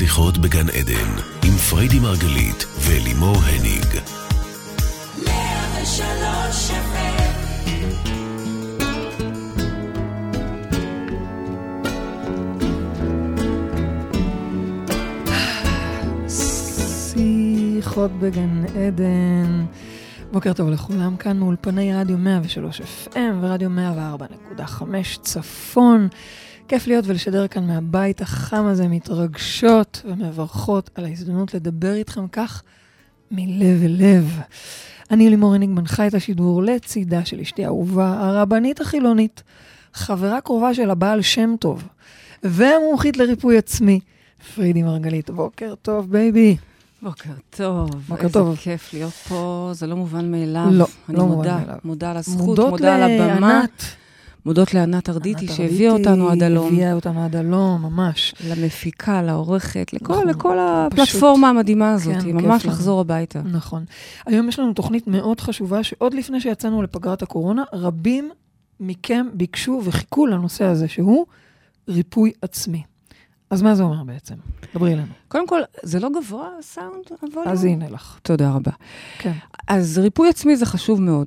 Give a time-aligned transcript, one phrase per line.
[0.00, 1.10] שיחות בגן עדן,
[1.44, 3.86] עם פריידי מרגלית ולימור הניג.
[17.08, 19.64] שיחות בגן עדן.
[20.32, 23.70] בוקר טוב לכולם, כאן מאולפני רדיו 103 FM ורדיו
[24.58, 24.84] 104.5
[25.22, 26.08] צפון.
[26.70, 32.62] כיף להיות ולשדר כאן מהבית החם הזה, מתרגשות ומברכות על ההזדמנות לדבר איתכם כך
[33.30, 34.40] מלב אל לב.
[35.10, 39.42] אני לימור הניג מנחה את השידור לצידה של אשתי האהובה, הרבנית החילונית,
[39.94, 41.88] חברה קרובה של הבעל שם טוב,
[42.42, 44.00] והמומחית לריפוי עצמי,
[44.54, 45.30] פרידי מרגלית.
[45.30, 46.56] בוקר טוב, baby.
[47.02, 47.90] בוקר טוב.
[48.08, 48.48] בוקר איזה טוב.
[48.48, 50.66] איזה כיף להיות פה, זה לא מובן מאליו.
[50.70, 51.78] לא, אני לא מודה, מובן מאליו.
[51.84, 53.40] מודה על הזכות, מודות מודה על הבמה.
[53.40, 53.99] לענת.
[54.46, 56.66] מודות לענת ארדיטי, שהביאה אותנו עד הלום.
[56.66, 58.34] הביאה אותנו עד הלום, ממש.
[58.48, 60.56] למפיקה, לעורכת, לכל, נכון, לכל
[60.90, 62.72] פשוט- הפלטפורמה המדהימה הזאת, כן, ממש לנו.
[62.74, 63.42] לחזור הביתה.
[63.42, 63.84] נכון.
[64.26, 68.30] היום יש לנו תוכנית מאוד חשובה, שעוד לפני שיצאנו לפגרת הקורונה, רבים
[68.80, 71.26] מכם ביקשו וחיכו לנושא הזה, שהוא
[71.88, 72.82] ריפוי עצמי.
[73.50, 74.34] אז מה זה אומר בעצם?
[74.74, 75.12] דברי אלינו.
[75.28, 77.04] קודם כל, זה לא גבוה הסאונד?
[77.46, 78.18] אז הנה לך.
[78.22, 78.70] תודה רבה.
[79.18, 79.32] כן.
[79.68, 81.26] אז ריפוי עצמי זה חשוב מאוד.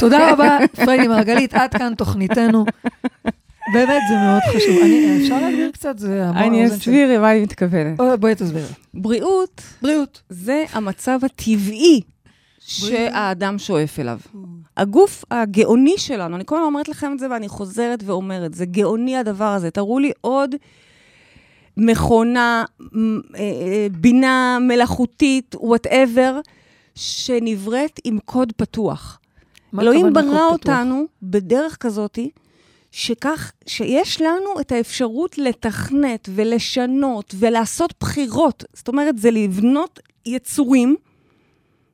[0.00, 2.64] תודה רבה, פריידי מרגלית, עד כאן תוכניתנו.
[3.72, 4.78] באמת, זה מאוד חשוב.
[4.82, 5.98] אני, אפשר להגביר קצת?
[5.98, 6.66] זה המון אני.
[6.66, 8.00] אסביר למה אני מתכוונת.
[8.00, 8.66] או, בואי תסבירי.
[8.94, 10.22] בריאות בריאות.
[10.28, 12.00] זה המצב הטבעי
[12.58, 14.18] שהאדם שואף אליו.
[14.76, 19.16] הגוף הגאוני שלנו, אני כל הזמן אומרת לכם את זה ואני חוזרת ואומרת, זה גאוני
[19.16, 19.70] הדבר הזה.
[19.70, 20.54] תראו לי עוד
[21.76, 26.40] מכונה, אה, אה, בינה מלאכותית, וואטאבר,
[26.94, 29.19] שנבראת עם קוד פתוח.
[29.78, 30.44] אלוהים ברא?
[30.44, 32.30] אותנו בדרך כזאתי,
[32.90, 38.64] שכך, שיש לנו את האפשרות לתכנת ולשנות ולעשות בחירות.
[38.74, 40.96] זאת אומרת, זה לבנות יצורים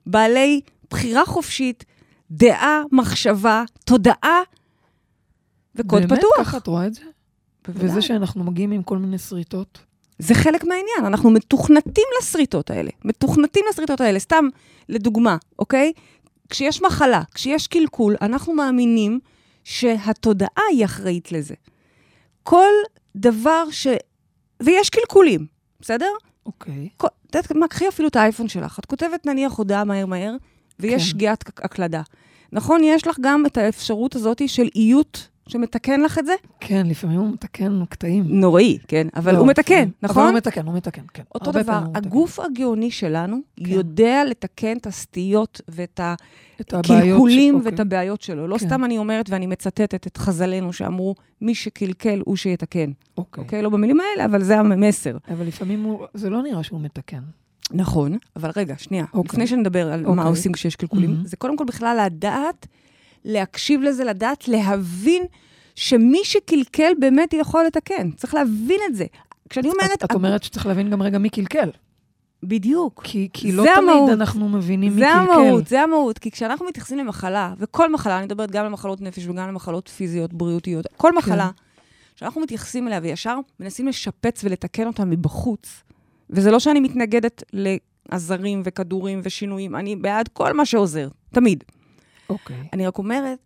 [0.07, 0.61] בעלי
[0.91, 1.85] בחירה חופשית,
[2.31, 4.41] דעה, מחשבה, תודעה
[5.75, 6.19] וקוד באמת?
[6.19, 6.47] פתוח.
[6.47, 7.03] ככה את רואה את זה?
[7.69, 7.91] בוודאי.
[7.91, 9.79] וזה שאנחנו מגיעים עם כל מיני שריטות?
[10.19, 12.91] זה חלק מהעניין, אנחנו מתוכנתים לשריטות האלה.
[13.05, 14.19] מתוכנתים לשריטות האלה.
[14.19, 14.49] סתם,
[14.89, 15.93] לדוגמה, אוקיי?
[16.51, 19.21] כשיש מחלה, כשיש קלקול, אנחנו מאמינים
[19.65, 21.55] שהתודעה היא אחראית לזה.
[22.43, 22.73] כל
[23.17, 23.87] דבר ש...
[24.63, 25.47] ויש קלקולים,
[25.81, 26.11] בסדר?
[26.47, 26.89] אוקיי.
[26.97, 28.79] את יודעת מה, קחי אפילו את האייפון שלך.
[28.79, 30.37] את כותבת נניח הודעה מהר מהר,
[30.81, 30.99] ויש כן.
[31.09, 32.03] שגיאת הק- הקלדה.
[32.53, 36.33] נכון, יש לך גם את האפשרות הזאת של איות שמתקן לך את זה?
[36.61, 38.25] כן, לפעמים הוא מתקן קטעים.
[38.27, 39.07] נוראי, כן?
[39.17, 39.91] אבל לא, הוא מתקן, לפעמים.
[40.03, 40.23] נכון?
[40.23, 41.23] אבל הוא מתקן, הוא מתקן, כן.
[41.35, 42.09] אותו דבר, הוא מתקן.
[42.09, 43.65] הגוף הגאוני שלנו כן.
[43.67, 46.01] יודע לתקן את הסטיות ואת
[46.73, 47.83] הקלקולים ש- ואת אוקיי.
[47.83, 48.49] הבעיות שלו.
[48.49, 48.67] לא כן.
[48.67, 52.91] סתם אני אומרת ואני מצטטת את חז"לינו שאמרו, מי שקלקל הוא שיתקן.
[53.19, 53.43] אוקיי.
[53.45, 53.63] אוקיי?
[53.63, 55.17] לא במילים האלה, אבל זה המסר.
[55.29, 57.21] אבל לפעמים הוא, זה לא נראה שהוא מתקן.
[57.73, 59.05] נכון, אבל רגע, שנייה.
[59.15, 59.29] אוקיי.
[59.33, 60.25] לפני שנדבר על מה אוקיי.
[60.25, 61.27] עושים כשיש קלקולים, מהמם.
[61.27, 62.67] זה קודם כל בכלל לדעת,
[63.27, 65.23] להקשיב לזה, לדעת, להבין
[65.75, 68.11] שמי שקלקל באמת יכול לתקן.
[68.11, 69.05] צריך להבין את זה.
[69.49, 70.05] כשאני אומרת...
[70.05, 71.71] את אומרת שצריך להבין גם רגע מי קלקל.
[72.43, 73.01] בדיוק.
[73.05, 74.11] כי, כי לא זה תמיד המהות.
[74.11, 75.33] אנחנו מבינים מי זה קלקל.
[75.33, 76.19] המהות, זה המהות.
[76.19, 80.87] כי כשאנחנו מתייחסים למחלה, וכל מחלה, אני מדברת גם למחלות נפש וגם למחלות פיזיות, בריאותיות,
[80.97, 81.19] כל כן.
[81.19, 81.51] מחלה,
[82.17, 85.83] כשאנחנו מתייחסים אליה וישר מנסים לשפץ ולתקן אותה מבחוץ,
[86.31, 91.65] וזה לא שאני מתנגדת לעזרים וכדורים ושינויים, אני בעד כל מה שעוזר, תמיד.
[92.31, 92.57] אוקיי.
[92.73, 93.39] אני רק אומרת,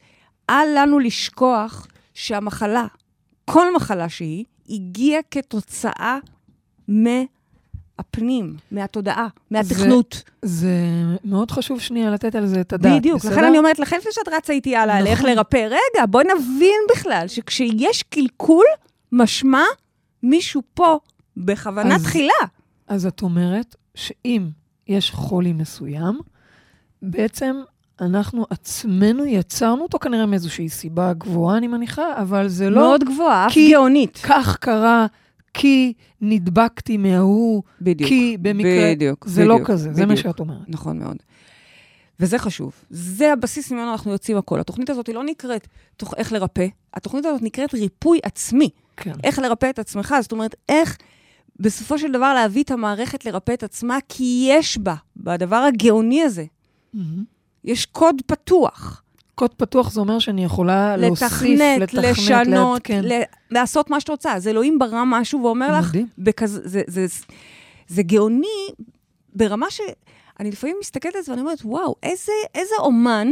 [0.50, 2.86] אל לנו לשכוח שהמחלה,
[3.44, 6.18] כל מחלה שהיא, הגיעה כתוצאה
[6.88, 10.22] מהפנים, מהתודעה, מהתכנות.
[10.42, 10.74] זה
[11.24, 13.32] מאוד חשוב שנייה לתת על זה את הדעת, בדיוק, בסדר?
[13.32, 15.30] לכן אני אומרת, לכן לפני שאת רצה איתי הלאה, נכון.
[15.30, 18.64] לרפא, רגע, בואי נבין בכלל שכשיש קלקול,
[19.12, 19.62] משמע
[20.22, 20.98] מישהו פה
[21.36, 22.32] בכוונה אז- תחילה.
[22.88, 24.48] אז את אומרת שאם
[24.88, 26.18] יש חולי מסוים,
[27.02, 27.56] בעצם
[28.00, 33.46] אנחנו עצמנו יצרנו אותו כנראה מאיזושהי סיבה גבוהה, אני מניחה, אבל זה לא מאוד גבוהה,
[33.46, 34.18] אף כי- גאונית.
[34.22, 35.06] כך קרה,
[35.54, 38.08] כי נדבקתי מההוא, בדיוק.
[38.08, 38.92] כי במקרה...
[38.94, 40.26] בדיוק, זה לא בדיוק, כזה, זה מה בדיוק.
[40.26, 40.58] שאת אומרת.
[40.68, 41.16] נכון מאוד.
[42.20, 42.72] וזה חשוב.
[42.90, 44.60] זה הבסיס ממנו אנחנו יוצאים הכל.
[44.60, 48.70] התוכנית הזאת היא לא נקראת תוך איך לרפא, התוכנית הזאת נקראת ריפוי עצמי.
[48.96, 49.12] כן.
[49.24, 50.96] איך לרפא את עצמך, זאת אומרת, איך
[51.60, 56.44] בסופו של דבר להביא את המערכת לרפא את עצמה, כי יש בה, בדבר הגאוני הזה,
[56.94, 57.24] מהמם.
[57.64, 59.02] יש קוד פתוח.
[59.34, 63.04] קוד פתוח זה אומר שאני יכולה להוסיף, לתכנת, לתכנת, לשנות, לעדכן.
[63.04, 64.32] ל- לעשות מה שאת רוצה.
[64.32, 65.92] אז אלוהים ברא משהו ואומר לך.
[66.18, 67.06] בכזה, זה, זה,
[67.88, 68.68] זה גאוני
[69.34, 69.80] ברמה ש...
[70.40, 73.28] אני לפעמים מסתכלת על זה ואני אומרת, וואו, איזה, איזה אומן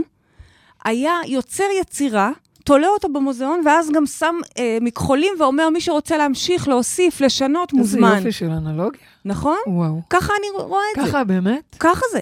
[0.85, 2.31] היה יוצר יצירה
[2.65, 8.05] תולה אותו במוזיאון, ואז גם שם אה, מכחולים ואומר, מי שרוצה להמשיך, להוסיף, לשנות, מוזמן.
[8.09, 9.01] איזה יופי של אנלוגיה.
[9.25, 9.57] נכון?
[9.67, 10.01] וואו.
[10.11, 11.09] ככה אני רואה את זה.
[11.11, 11.77] ככה באמת?
[11.81, 12.21] ככה זה.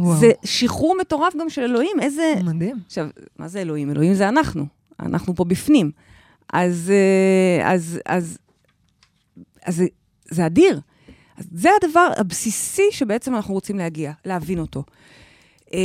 [0.00, 0.20] וואו.
[0.20, 2.34] זה שחרור מטורף גם של אלוהים, איזה...
[2.44, 2.76] מדהים.
[2.86, 3.08] עכשיו,
[3.38, 3.90] מה זה אלוהים?
[3.90, 4.66] אלוהים זה אנחנו.
[5.00, 5.90] אנחנו פה בפנים.
[6.52, 8.38] אז, אה, אז, אז,
[9.64, 9.86] אז זה,
[10.30, 10.80] זה אדיר.
[11.36, 14.84] אז זה הדבר הבסיסי שבעצם אנחנו רוצים להגיע, להבין אותו.
[15.74, 15.80] אה,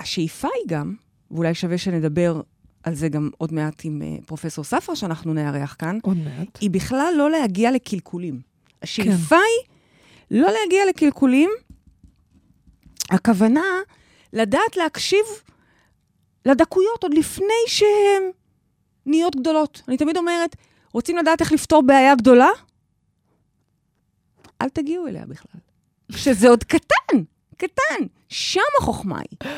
[0.00, 0.94] השאיפה היא גם,
[1.30, 2.40] ואולי שווה שנדבר
[2.82, 6.58] על זה גם עוד מעט עם אה, פרופסור ספרא, שאנחנו נארח כאן, עוד מעט.
[6.60, 8.40] היא בכלל לא להגיע לקלקולים.
[8.82, 9.68] השאיפה היא
[10.40, 11.50] לא להגיע לקלקולים,
[13.14, 13.64] הכוונה
[14.32, 15.24] לדעת להקשיב
[16.46, 18.22] לדקויות עוד לפני שהן
[19.06, 19.82] נהיות גדולות.
[19.88, 20.56] אני תמיד אומרת,
[20.92, 22.48] רוצים לדעת איך לפתור בעיה גדולה?
[24.62, 25.60] אל תגיעו אליה בכלל.
[26.10, 27.18] שזה עוד קטן,
[27.56, 28.04] קטן.
[28.28, 29.50] שם החוכמה היא.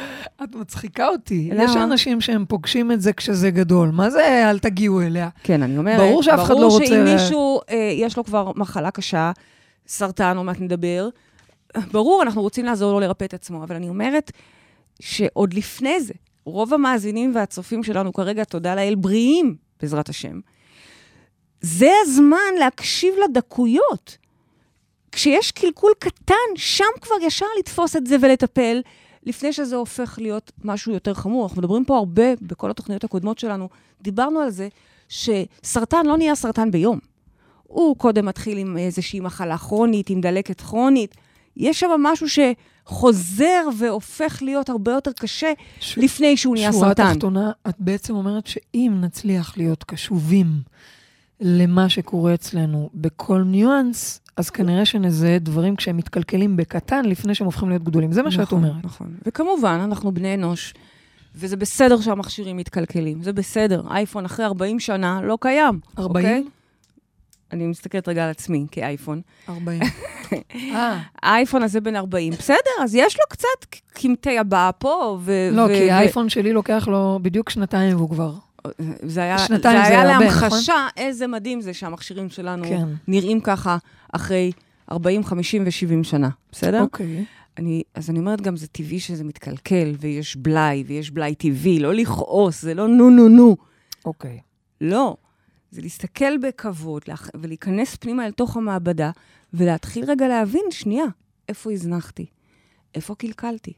[0.45, 1.51] את מצחיקה אותי.
[1.53, 1.65] למה?
[1.65, 3.89] יש אנשים שהם פוגשים את זה כשזה גדול.
[3.91, 5.29] מה זה אל תגיעו אליה?
[5.43, 8.53] כן, אני אומרת, ברור שאף אחד לא רוצה- ברור שאם מישהו, אה, יש לו כבר
[8.57, 9.33] מחלה קשה,
[9.87, 11.09] סרטן, עוד מעט נדבר,
[11.93, 14.33] ברור, אנחנו רוצים לעזור לו לרפא את עצמו, אבל אני אומרת
[15.01, 20.41] שעוד לפני זה, רוב המאזינים והצופים שלנו כרגע, תודה לאל, בריאים, בעזרת השם.
[21.61, 24.17] זה הזמן להקשיב לדקויות.
[25.13, 28.81] כשיש קלקול קטן, שם כבר ישר לתפוס את זה ולטפל,
[29.23, 31.45] לפני שזה הופך להיות משהו יותר חמור.
[31.45, 33.69] אנחנו מדברים פה הרבה, בכל התוכניות הקודמות שלנו,
[34.03, 34.69] דיברנו על זה
[35.09, 36.99] שסרטן לא נהיה סרטן ביום.
[37.63, 41.15] הוא קודם מתחיל עם איזושהי מחלה כרונית, עם דלקת כרונית.
[41.57, 47.15] יש שם משהו שחוזר והופך להיות הרבה יותר קשה ש- לפני שהוא נהיה שורה סרטן.
[47.15, 50.47] תחתונה, את בעצם אומרת שאם נצליח להיות קשובים
[51.41, 57.69] למה שקורה אצלנו בכל ניואנס, אז כנראה שנזהה דברים כשהם מתקלקלים בקטן לפני שהם הופכים
[57.69, 58.13] להיות גדולים.
[58.13, 58.85] זה מה שאת נכון, אומרת.
[58.85, 59.15] נכון.
[59.27, 60.75] וכמובן, אנחנו בני אנוש,
[61.35, 63.83] וזה בסדר שהמכשירים מתקלקלים, זה בסדר.
[63.91, 65.81] אייפון אחרי 40 שנה לא קיים.
[65.99, 66.27] 40?
[66.27, 66.45] אוקיי?
[67.55, 69.21] אני מסתכלת רגע על עצמי כאייפון.
[69.49, 69.81] 40.
[70.55, 75.49] אה, האייפון הזה בן 40, בסדר, אז יש לו קצת קמטי הבעה פה, ו...
[75.53, 78.33] לא, ו- כי ו- האייפון שלי לוקח לו בדיוק שנתיים והוא כבר.
[79.03, 82.87] זה היה, זה זה היה הרבה, להמחשה איזה מדהים זה שהמכשירים שלנו כן.
[83.09, 83.77] נראים ככה
[84.13, 84.53] אחרי
[84.93, 86.83] 40, 50 ו-70 שנה, בסדר?
[86.83, 87.25] אוקיי.
[87.59, 91.95] אני, אז אני אומרת גם, זה טבעי שזה מתקלקל, ויש בלאי, ויש בלאי טבעי, לא
[91.95, 93.57] לכעוס, זה לא נו נו נו.
[94.05, 94.39] אוקיי.
[94.81, 95.17] לא.
[95.75, 99.11] זה להסתכל בכבוד להכ- ולהיכנס פנימה אל תוך המעבדה,
[99.55, 101.05] ולהתחיל רגע להבין, שנייה,
[101.49, 102.27] איפה הזנחתי?
[102.95, 103.73] איפה קלקלתי?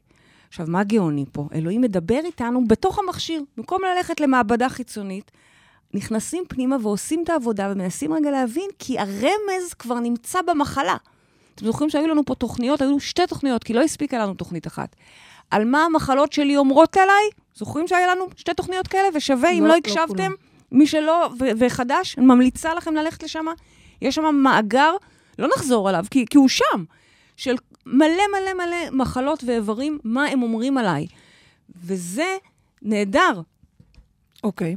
[0.47, 1.47] עכשיו, מה גאוני פה?
[1.53, 3.41] אלוהים מדבר איתנו בתוך המכשיר.
[3.57, 5.31] במקום ללכת למעבדה חיצונית,
[5.93, 10.95] נכנסים פנימה ועושים את העבודה ומנסים רגע להבין, כי הרמז כבר נמצא במחלה.
[11.55, 14.95] אתם זוכרים שהיו לנו פה תוכניות, היו שתי תוכניות, כי לא הספיקה לנו תוכנית אחת.
[15.51, 17.29] על מה המחלות שלי אומרות עליי?
[17.55, 19.07] זוכרים שהיה לנו שתי תוכניות כאלה?
[19.15, 20.31] ושווה, אם לא, לא לא הקשבתם, כולם.
[20.71, 23.45] מי שלא ו- וחדש, אני ממליצה לכם ללכת לשם.
[24.01, 24.93] יש שם מאגר,
[25.39, 26.83] לא נחזור עליו, כי, כי הוא שם,
[27.35, 27.55] של
[27.85, 31.07] מלא מלא מלא מחלות ואיברים, מה הם אומרים עליי.
[31.75, 32.37] וזה
[32.81, 33.41] נהדר.
[34.43, 34.75] אוקיי.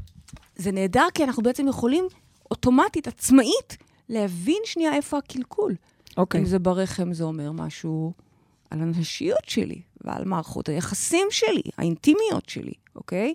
[0.57, 2.05] זה נהדר כי אנחנו בעצם יכולים
[2.51, 3.77] אוטומטית, עצמאית,
[4.09, 5.75] להבין שנייה איפה הקלקול.
[6.17, 6.41] אוקיי.
[6.41, 8.13] אם זה ברחם, זה אומר משהו
[8.71, 13.35] על הנשיות שלי ועל מערכות היחסים שלי, האינטימיות שלי, אוקיי?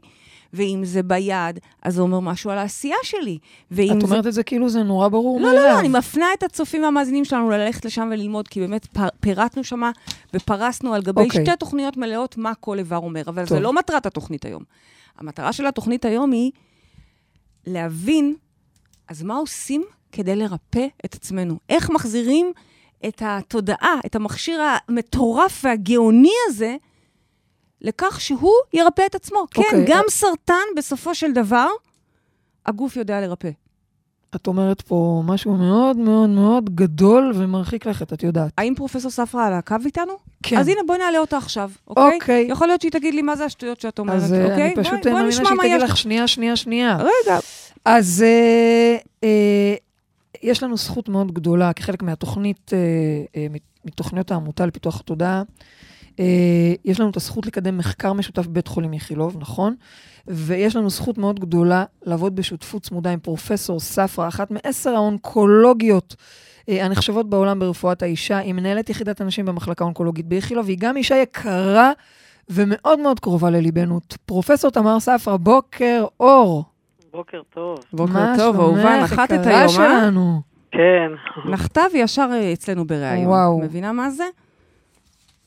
[0.54, 3.38] ואם זה ביד, אז זה אומר משהו על העשייה שלי.
[3.72, 3.84] את זה...
[4.08, 5.64] אומרת את זה כאילו זה נורא ברור לא, מאליו.
[5.64, 9.64] לא, לא, אני מפנה את הצופים והמאזינים שלנו ללכת לשם וללמוד, כי באמת פר, פירטנו
[9.64, 9.82] שם
[10.34, 11.46] ופרסנו על גבי אוקיי.
[11.46, 13.58] שתי תוכניות מלאות מה כל איבר אומר, אבל טוב.
[13.58, 14.64] זה לא מטרת התוכנית היום.
[15.18, 16.52] המטרה של התוכנית היום היא
[17.68, 18.36] להבין,
[19.08, 21.58] אז מה עושים כדי לרפא את עצמנו?
[21.70, 22.54] איך מחזירים
[23.08, 26.76] את התודעה, את המכשיר המטורף והגאוני הזה,
[27.82, 29.46] לכך שהוא ירפא את עצמו.
[29.52, 31.68] כן, אוקיי, גם אה- סרטן, בסופו של דבר,
[32.66, 33.50] הגוף יודע לרפא.
[34.36, 38.52] את אומרת פה משהו מאוד מאוד מאוד גדול ומרחיק לכת, את יודעת.
[38.58, 40.14] האם פרופסור ספרא על הקו איתנו?
[40.44, 40.58] כן.
[40.58, 42.16] אז הנה, בואי נעלה אותה עכשיו, אוקיי?
[42.16, 42.48] אוקיי.
[42.50, 44.66] יכול להיות שהיא תגיד לי מה זה השטויות שאת אומרת, אז אה, אוקיי?
[44.66, 46.98] אני פשוט מאמינה שהיא תגיד לך שנייה, שנייה, שנייה.
[46.98, 47.40] רגע,
[47.86, 49.76] אז אה, אה,
[50.46, 52.80] יש לנו זכות מאוד גדולה, כחלק מהתוכנית, אה,
[53.36, 53.48] אה,
[53.86, 55.44] מתוכניות העמותה לפיתוח התודעה,
[56.20, 59.76] אה, יש לנו את הזכות לקדם מחקר משותף בבית חולים איכילוב, נכון?
[60.28, 66.16] ויש לנו זכות מאוד גדולה לעבוד בשותפות צמודה עם פרופסור ספרא, אחת מעשר האונקולוגיות
[66.68, 68.38] הנחשבות בעולם ברפואת האישה.
[68.38, 71.92] היא מנהלת יחידת הנשים במחלקה האונקולוגית באיכילוב, והיא גם אישה יקרה
[72.50, 74.00] ומאוד מאוד קרובה לליבנו.
[74.26, 76.75] פרופסור תמר ספרא, בוקר אור.
[77.16, 77.80] בוקר טוב.
[77.94, 79.70] בוקר מה טוב, אהובה, נחתת היום, אה?
[79.70, 80.42] שלנו.
[80.72, 81.12] כן,
[81.46, 83.28] נחתה וישר אה, אצלנו בריאיון.
[83.28, 83.60] וואו.
[83.60, 84.24] מבינה מה זה?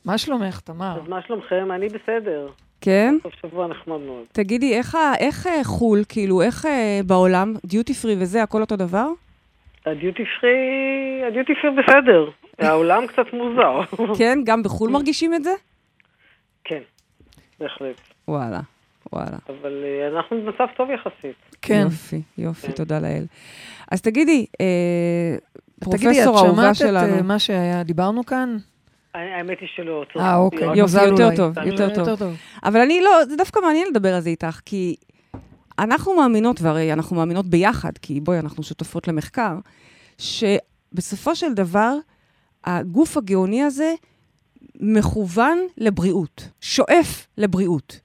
[0.05, 1.01] מה שלומך, תמר?
[1.03, 1.73] אז מה שלומכם?
[1.73, 2.49] אני בסדר.
[2.81, 3.15] כן?
[3.23, 4.25] סוף שבוע נחמד מאוד.
[4.33, 9.07] תגידי, איך, איך אה, חו"ל, כאילו, איך אה, בעולם, דיוטי פרי וזה, הכל אותו דבר?
[9.87, 10.59] הדיוטי פרי,
[11.29, 12.31] הדיוטי פרי בסדר.
[12.59, 13.81] העולם קצת מוזר.
[14.19, 14.39] כן?
[14.45, 15.51] גם בחו"ל מרגישים את זה?
[16.65, 16.81] כן,
[17.61, 18.01] בהחלט.
[18.29, 18.61] וואלה,
[19.13, 19.37] וואלה.
[19.49, 21.37] אבל אה, אנחנו במצב טוב יחסית.
[21.63, 21.81] כן.
[21.85, 22.73] יופי, יופי, כן.
[22.73, 23.25] תודה לאל.
[23.91, 24.67] אז תגידי, אה,
[25.81, 28.57] תגידי, את פרופסור אהובה שמעת את אה, שלנו, מה שהיה, דיברנו כאן?
[29.15, 30.05] האמת היא שלא.
[30.17, 30.59] אה, אוקיי.
[30.67, 31.37] רק- יופי, מזל יותר.
[31.37, 32.37] טוב, יותר טוב.
[32.65, 34.97] אבל אני לא, זה דווקא מעניין לדבר על זה איתך, כי
[35.79, 39.55] אנחנו מאמינות, והרי אנחנו מאמינות ביחד, כי בואי, אנחנו שותפות למחקר,
[40.19, 41.95] שבסופו של דבר,
[42.65, 43.95] הגוף הגאוני הזה
[44.81, 48.01] מכוון לבריאות, שואף לבריאות.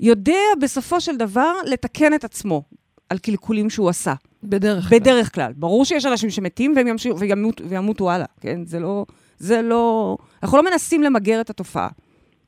[0.00, 2.62] יודע בסופו של דבר לתקן את עצמו
[3.10, 4.98] על קלקולים שהוא עשה, בדרך כלל.
[4.98, 5.52] בדרך כלל.
[5.56, 8.64] ברור שיש אנשים שמתים והם ימשיכו, וימות, וימותו הלאה, כן?
[8.64, 9.04] זה לא,
[9.38, 10.16] זה לא...
[10.42, 11.88] אנחנו לא מנסים למגר את התופעה.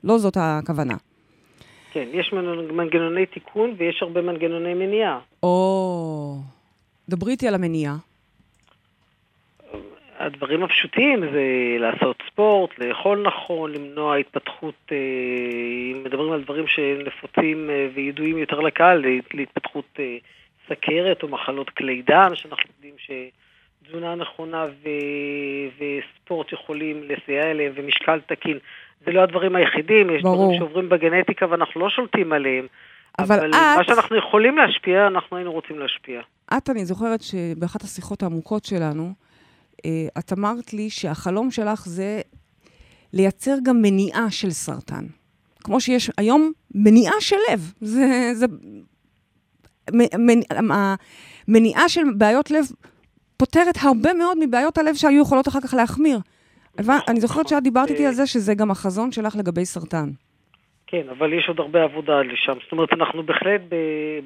[0.05, 0.97] לא זאת הכוונה.
[1.93, 5.19] כן, יש מנ- מנגנוני תיקון ויש הרבה מנגנוני מניעה.
[5.43, 6.37] או...
[7.09, 7.97] דברי איתי על המניעה.
[10.19, 11.43] הדברים הפשוטים זה
[11.79, 14.97] לעשות ספורט, לאכול נכון, למנוע התפתחות, אה,
[15.93, 20.17] אם מדברים על דברים שנפוצים אה, וידועים יותר לקהל, להת- להתפתחות אה,
[20.69, 24.89] סכרת או מחלות כלי דם, שאנחנו יודעים שתזונה נכונה ו...
[25.79, 28.59] וספורט יכולים לסייע אליהם, ומשקל תקין.
[29.07, 30.37] זה לא הדברים היחידים, יש ברור.
[30.45, 32.67] דברים שעוברים בגנטיקה ואנחנו לא שולטים עליהם.
[33.19, 36.21] אבל אבל את- מה שאנחנו יכולים להשפיע, אנחנו היינו רוצים להשפיע.
[36.57, 39.13] את, אני זוכרת שבאחת השיחות העמוקות שלנו,
[40.19, 42.21] את אמרת לי שהחלום שלך זה
[43.13, 45.05] לייצר גם מניעה של סרטן.
[45.65, 47.73] כמו שיש היום מניעה של לב.
[47.81, 48.31] זה...
[48.35, 48.47] זה
[51.49, 52.65] המניעה של בעיות לב
[53.37, 56.19] פותרת הרבה מאוד מבעיות הלב שהיו יכולות אחר כך להחמיר.
[57.09, 60.09] אני זוכרת שאת דיברת איתי על זה שזה גם החזון שלך לגבי סרטן.
[60.87, 62.53] כן, אבל יש עוד הרבה עבודה לשם.
[62.63, 63.61] זאת אומרת, אנחנו בהחלט,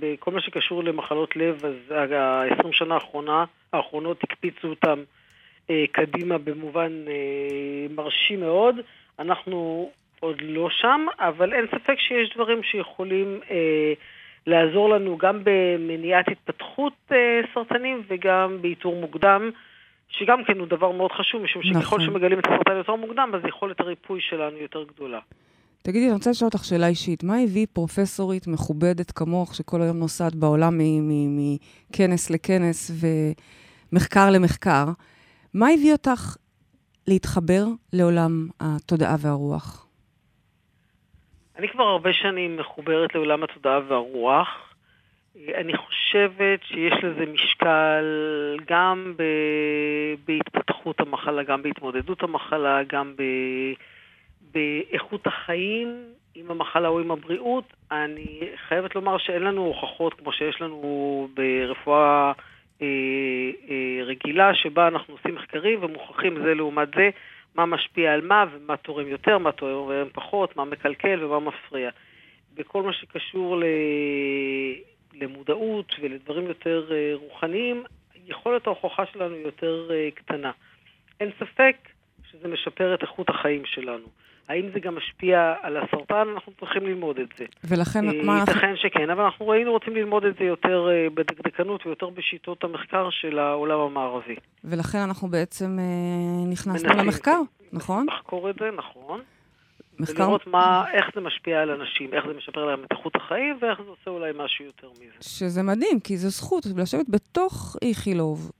[0.01, 5.22] בכל מה שקשור למחלות לב, אז ה-20 שנה האחרונה, האחרונות הקפיצו אותם אה,
[5.93, 8.77] קדימה במובן אה, מרשים מאוד.
[9.19, 9.91] אנחנו
[10.21, 13.93] עוד לא שם, אבל אין ספק שיש דברים שיכולים אה,
[14.47, 19.51] לעזור לנו גם במניעת התפתחות אה, סרטנים וגם באיתור מוקדם.
[20.09, 22.05] שגם כן הוא דבר מאוד חשוב, משום שככל נכון.
[22.05, 25.19] שמגלים את הסרטן יותר מוקדם, אז יכולת הריפוי שלנו יותר גדולה.
[25.83, 27.25] תגידי, אני רוצה לשאול אותך שאלה אישית.
[27.25, 30.79] מה הביא פרופסורית מכובדת כמוך, שכל היום נוסעת בעולם
[31.91, 32.91] מכנס לכנס
[33.93, 34.85] ומחקר למחקר,
[35.55, 36.37] מה הביא אותך
[37.09, 39.87] להתחבר לעולם התודעה והרוח?
[41.57, 44.49] אני כבר הרבה שנים מחוברת לעולם התודעה והרוח.
[45.55, 48.05] אני חושבת שיש לזה משקל
[48.69, 49.23] גם ב...
[50.27, 53.23] בהתפתחות המחלה, גם בהתמודדות המחלה, גם ב...
[54.53, 56.05] באיכות החיים
[56.35, 57.65] עם המחלה או עם הבריאות.
[57.91, 62.33] אני חייבת לומר שאין לנו הוכחות כמו שיש לנו ברפואה אה, אה,
[64.07, 67.11] רגילה, שבה אנחנו עושים מחקרים ומוכחים זה לעומת זה.
[67.55, 71.91] מה משפיע על מה ומה תורם יותר, מה תורם פחות, מה מקלקל ומה מפריע.
[72.55, 73.63] בכל מה שקשור.
[75.15, 77.85] למודעות ולדברים יותר אה, רוחניים,
[78.27, 80.51] יכולת ההוכחה שלנו יותר אה, קטנה.
[81.21, 81.77] אין ספק
[82.31, 84.07] שזה משפר את איכות החיים שלנו.
[84.49, 86.29] האם זה גם משפיע על הסרטן?
[86.35, 87.45] אנחנו צריכים ללמוד את זה.
[87.65, 88.39] ולכן, אה, מה.
[88.39, 93.09] ייתכן שכן, אבל אנחנו היינו רוצים ללמוד את זה יותר אה, בדקדקנות ויותר בשיטות המחקר
[93.11, 94.37] של העולם המערבי.
[94.65, 97.41] ולכן אנחנו בעצם אה, נכנסנו למחקר.
[97.73, 98.07] נכון?
[98.09, 99.21] לחקור את זה, נכון.
[100.01, 103.59] מחקר ולראות מה, איך זה משפיע על אנשים, איך זה משפר להם את איכות החיים,
[103.61, 105.13] ואיך זה עושה אולי משהו יותר מזה.
[105.21, 108.51] שזה מדהים, כי זו זכות לשבת בתוך איכילוב,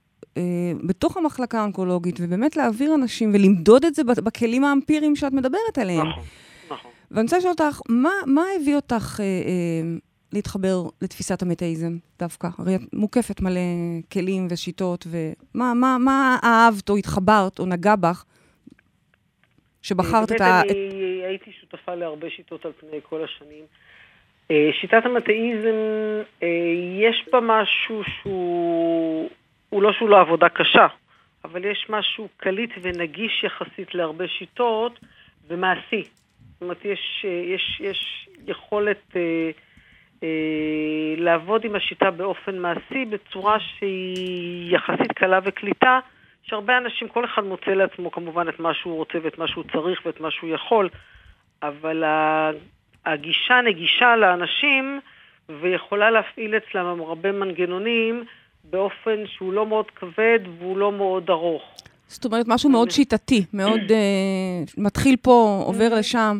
[0.83, 6.07] בתוך המחלקה האונקולוגית, ובאמת להעביר אנשים ולמדוד את זה בכלים האמפיריים שאת מדברת עליהם.
[6.07, 6.23] נכון,
[6.69, 6.91] נכון.
[7.11, 9.97] ואני רוצה לשאול אותך, מה, מה הביא אותך אה, אה,
[10.33, 12.47] להתחבר לתפיסת המטאיזם דווקא?
[12.57, 13.59] הרי את מוקפת מלא
[14.11, 18.25] כלים ושיטות, ומה מה, מה אהבת או התחברת או נגע בך,
[19.81, 20.61] שבחרת את ה...
[20.65, 23.63] באמת אני הייתי שותפה להרבה שיטות על פני כל השנים.
[24.51, 25.75] אה, שיטת המטאיזם,
[26.43, 26.47] אה,
[26.99, 29.29] יש בה משהו שהוא,
[29.73, 30.87] הוא לא שהוא לא עבודה קשה,
[31.43, 34.99] אבל יש משהו קליט ונגיש יחסית להרבה שיטות
[35.47, 36.03] ומעשי.
[36.03, 37.25] זאת אומרת, יש,
[37.55, 39.51] יש, יש יכולת אה,
[40.23, 40.27] אה,
[41.17, 45.99] לעבוד עם השיטה באופן מעשי בצורה שהיא יחסית קלה וקליטה,
[46.43, 50.05] שהרבה אנשים, כל אחד מוצא לעצמו כמובן את מה שהוא רוצה ואת מה שהוא צריך
[50.05, 50.89] ואת מה שהוא יכול,
[51.63, 52.03] אבל
[53.05, 54.99] הגישה נגישה לאנשים
[55.49, 58.23] ויכולה להפעיל אצלם הרבה מנגנונים
[58.63, 61.63] באופן שהוא לא מאוד כבד והוא לא מאוד ארוך.
[62.07, 66.39] זאת אומרת, משהו מאוד שיטתי, מאוד אה, מתחיל פה, עובר לשם.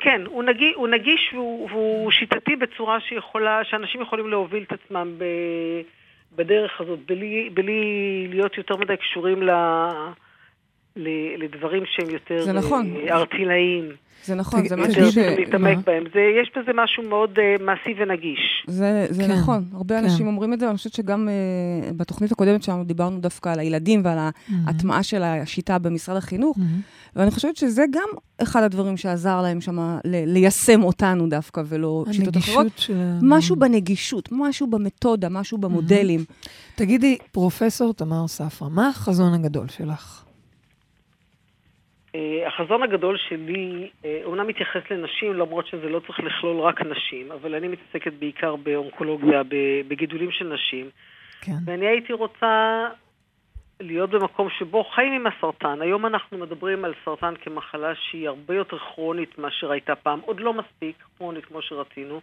[0.00, 5.14] כן, הוא נגיש, הוא נגיש והוא, והוא שיטתי בצורה שיכולה, שאנשים יכולים להוביל את עצמם
[5.18, 5.24] ב,
[6.36, 7.80] בדרך הזאת, בלי, בלי
[8.30, 9.50] להיות יותר מדי קשורים ל,
[10.96, 11.08] ל,
[11.38, 12.96] לדברים שהם יותר נכון.
[12.96, 13.92] אה, ארטילאיים,
[14.24, 15.18] זה נכון, זה משהו ש...
[15.18, 15.78] להתעמק?
[15.86, 16.04] בהם.
[16.14, 18.64] זה, יש בזה משהו מאוד אה, מעשי ונגיש.
[18.66, 20.04] זה, זה כן, נכון, הרבה כן.
[20.04, 24.00] אנשים אומרים את זה, ואני חושבת שגם uh, בתוכנית הקודמת שלנו דיברנו דווקא על הילדים
[24.04, 24.18] ועל
[24.66, 26.58] ההטמעה של השיטה במשרד החינוך.
[27.16, 28.08] ואני חושבת שזה גם
[28.42, 32.66] אחד הדברים שעזר להם שם ל- ליישם אותנו דווקא, ולא שיטות אחרות.
[32.76, 32.94] של...
[33.22, 36.24] משהו בנגישות, משהו במתודה, משהו במודלים.
[36.74, 40.24] תגידי, פרופסור תמר ספרא, מה החזון הגדול שלך?
[42.14, 47.32] אה, החזון הגדול שלי, אה, אומנם מתייחס לנשים, למרות שזה לא צריך לכלול רק נשים,
[47.32, 49.42] אבל אני מתעסקת בעיקר באונקולוגיה,
[49.88, 50.90] בגידולים של נשים,
[51.40, 51.52] כן.
[51.66, 52.88] ואני הייתי רוצה
[53.80, 55.82] להיות במקום שבו חיים עם הסרטן.
[55.82, 60.54] היום אנחנו מדברים על סרטן כמחלה שהיא הרבה יותר כרונית מאשר הייתה פעם, עוד לא
[60.54, 62.20] מספיק כרונית כמו שרצינו.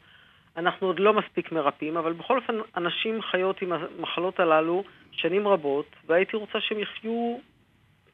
[0.58, 5.86] אנחנו עוד לא מספיק מרפאים, אבל בכל אופן, אנשים חיות עם המחלות הללו שנים רבות,
[6.08, 7.38] והייתי רוצה שהם יחיו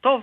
[0.00, 0.22] טוב,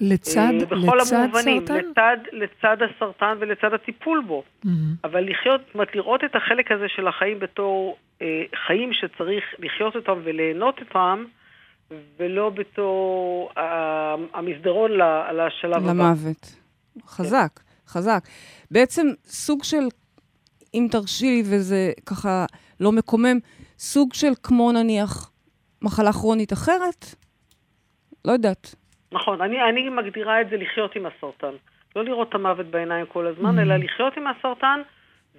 [0.00, 1.88] לצד, אה, בכל לצד המובנים, סרטן?
[1.90, 4.42] לצד, לצד הסרטן ולצד הטיפול בו.
[4.64, 4.94] מהמם.
[5.04, 9.96] אבל לחיות, זאת אומרת, לראות את החלק הזה של החיים בתור אה, חיים שצריך לחיות
[9.96, 11.24] אותם וליהנות אותם,
[12.18, 15.90] ולא בתור אה, המסדרון ל- לשלב הבא.
[15.90, 16.56] למוות.
[17.06, 18.24] חזק, חזק.
[18.70, 19.84] בעצם סוג של,
[20.74, 22.46] אם תרשי לי, וזה ככה
[22.80, 23.38] לא מקומם,
[23.78, 25.30] סוג של כמו נניח
[25.82, 27.06] מחלה כרונית אחרת?
[28.24, 28.74] לא יודעת.
[29.12, 31.52] נכון, אני, אני מגדירה את זה לחיות עם הסרטן.
[31.96, 33.62] לא לראות את המוות בעיניים כל הזמן, Mm.
[33.62, 34.80] אלא לחיות עם הסרטן,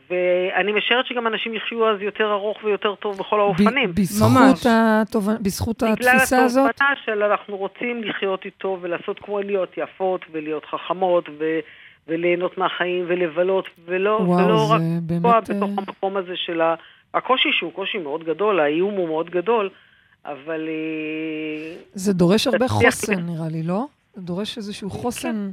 [0.09, 3.91] ואני משערת שגם אנשים יחיו אז יותר ארוך ויותר טוב בכל האופנים.
[3.91, 4.65] ב- בזכות, ממש.
[4.69, 5.33] התובנ...
[5.41, 6.69] בזכות בגלל התפיסה הזאת?
[6.69, 11.59] התובנה של אנחנו רוצים לחיות איתו ולעשות כמו להיות יפות ולהיות חכמות ו...
[12.07, 16.61] וליהנות מהחיים ולבלות, ולא, וואו, ולא רק באמת, אה, בתוך המקום הזה של
[17.13, 19.69] הקושי שהוא קושי מאוד גדול, האיום הוא מאוד גדול,
[20.27, 23.85] אבל אה, זה דורש הרבה חוסן, נראה לי, לא?
[24.13, 25.51] זה דורש איזשהו חוסן.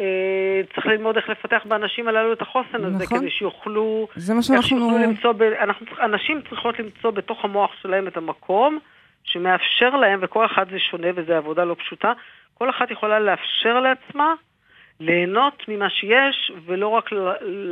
[0.00, 3.18] אה, צריך ללמוד איך לפתח באנשים הללו את החוסן הזה, נכון.
[3.18, 4.98] כדי שיוכלו, זה מה שאנחנו...
[4.98, 8.78] למצוא, ב, אנחנו, צריכים- אנשים צריכות למצוא בתוך המוח שלהם את המקום
[9.24, 12.12] שמאפשר להם, וכל אחד זה שונה וזו עבודה לא פשוטה,
[12.58, 14.34] כל אחת יכולה לאפשר לעצמה
[15.00, 17.04] ליהנות ממה שיש, ולא רק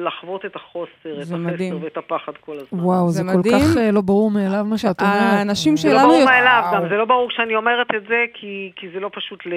[0.04, 1.78] לחוות את החוסר, את זה החסר מדהים.
[1.82, 2.84] ואת הפחד כל הזמן.
[2.84, 3.54] וואו, זה זה כל מדהים.
[3.54, 5.14] כך אה, לא ברור מאליו מה שאת אומרת.
[5.14, 6.08] האנשים זה לא שלנו...
[6.08, 6.88] ברור מאליו, גם.
[6.88, 9.52] זה לא ברור כשאני אומרת את זה, כי, כי זה לא פשוט ל,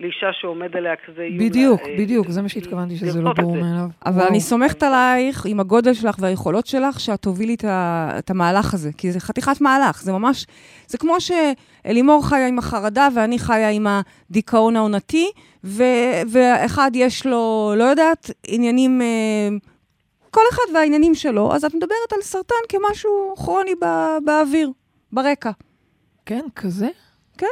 [0.00, 1.48] לאישה שעומד עליה כזה איום.
[1.48, 3.56] בדיוק, אה, בדיוק, זה מה שהתכוונתי, שזה לא ברור.
[3.56, 3.86] מאליו.
[4.06, 4.28] אבל וואו.
[4.28, 8.90] אני סומכת עלייך, עם הגודל שלך והיכולות שלך, שאת תובילי את, ה, את המהלך הזה,
[8.98, 10.46] כי זה חתיכת מהלך, זה ממש,
[10.86, 11.16] זה כמו
[11.84, 15.30] שאלימור חיה עם החרדה ואני חיה עם הדיכאון העונתי,
[15.64, 15.82] ו,
[16.32, 19.48] ואחד יש לו, לא יודעת, עניינים, אה,
[20.30, 24.70] כל אחד והעניינים שלו, אז את מדברת על סרטן כמשהו כרוני בא, באוויר,
[25.12, 25.50] ברקע.
[26.26, 26.88] כן, כזה?
[27.42, 27.48] אה,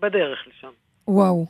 [0.00, 0.68] בדרך לשם.
[1.08, 1.46] וואו.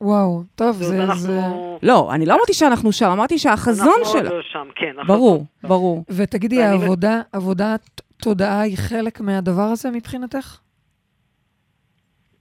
[0.00, 1.06] וואו, טוב, זה...
[1.14, 1.40] זה...
[1.82, 4.36] לא, אני לא אמרתי שאנחנו שם, אמרתי שהחזון אנחנו עוד שלה...
[4.36, 5.06] לא שם, כן.
[5.06, 6.04] ברור, ברור.
[6.08, 10.58] ותגידי, העבודה, עבודת תודעה היא חלק מהדבר הזה מבחינתך?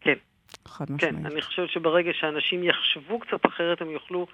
[0.01, 0.13] כן,
[0.67, 0.93] חד כן.
[0.93, 1.25] משמעית.
[1.25, 4.27] אני חושבת שברגע שאנשים יחשבו קצת אחרת, הם יוכלו...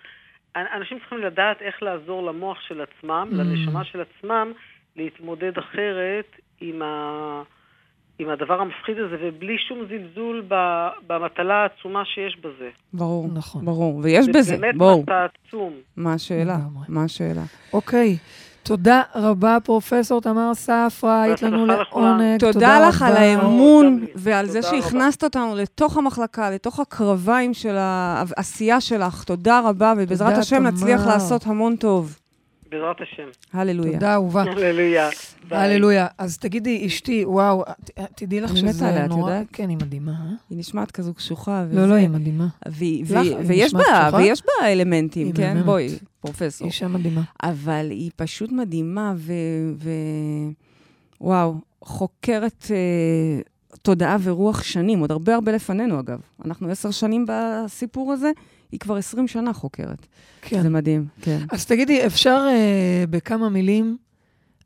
[0.55, 3.35] אנשים צריכים לדעת איך לעזור למוח של עצמם, Mm.
[3.35, 4.51] לנשמה של עצמם,
[4.95, 6.25] להתמודד אחרת
[6.61, 7.41] עם, ה...
[8.19, 10.55] עם הדבר המפחיד הזה, ובלי שום זלזול ב...
[11.07, 12.69] במטלה העצומה שיש בזה.
[12.93, 13.65] ברור, נכון.
[13.65, 13.95] ברור.
[14.03, 15.01] ויש בזה, באמת בואו.
[15.03, 15.73] מסע עצום.
[15.97, 16.57] מה השאלה?
[16.89, 17.41] מה השאלה?
[17.73, 18.17] אוקיי.
[18.65, 21.65] תודה רבה, פרופסור תמר ספרא, היית לנו.
[21.65, 22.39] לעונג.
[22.39, 23.17] תודה לך על.
[23.17, 24.05] האמון.
[24.15, 24.81] ועל זה תודה.
[24.81, 29.23] שהכנסת אותנו לתוך המחלקה, לתוך הקרביים של העשייה שלך.
[29.23, 31.07] תודה רבה, ובעזרת תודה, השם נצליח.
[31.07, 32.19] לעשות המון טוב.
[32.69, 33.27] בעזרת השם.
[33.53, 33.93] הללויה.
[33.93, 34.41] תודה, אהובה.
[34.41, 35.09] הללויה.
[35.51, 36.07] הללויה.
[36.17, 37.63] אז תגידי, אשתי, וואו,
[38.15, 39.31] תדעי לך אני מתה שזה עליה, את נורא...
[39.31, 39.47] יודעת?
[39.53, 40.31] כן, היא מדהימה, אה?
[40.49, 41.65] היא נשמעת כזו קשוחה.
[41.71, 41.85] לא.
[41.85, 42.47] לא, היא מדהימה.
[42.79, 43.05] היא
[43.45, 44.09] ויש בה?
[44.17, 45.57] ויש בה אלמנטים, היא כן?
[45.65, 46.67] בואי, פרופסור.
[46.67, 47.21] אישה מדהימה.
[47.43, 49.33] אבל היא פשוט מדהימה, ו...
[49.75, 49.89] ו...
[51.21, 53.41] וואו, חוקרת אה,
[53.81, 56.19] תודעה ורוח שנים, עוד הרבה הרבה לפנינו, אגב.
[56.45, 58.31] אנחנו עשר שנים בסיפור הזה,
[58.71, 60.05] היא כבר עשרים שנה חוקרת.
[60.41, 60.61] כן.
[60.61, 61.39] זה מדהים, כן.
[61.51, 63.97] אז תגידי, אפשר אה, בכמה מילים,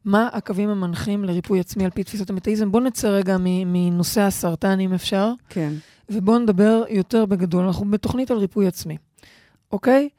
[0.05, 2.71] מה הקווים המנחים לריפוי עצמי על פי תפיסת המטאיזם?
[2.71, 5.73] בואו נצא רגע מנושא הסרטן, אם אפשר, כן.
[6.09, 7.65] ובואו נדבר יותר בגדול.
[7.65, 8.97] אנחנו בתוכנית על ריפוי עצמי,
[9.71, 10.09] אוקיי?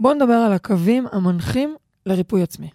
[0.00, 1.74] בואו נדבר על הקווים המנחים
[2.06, 2.70] לריפוי עצמי.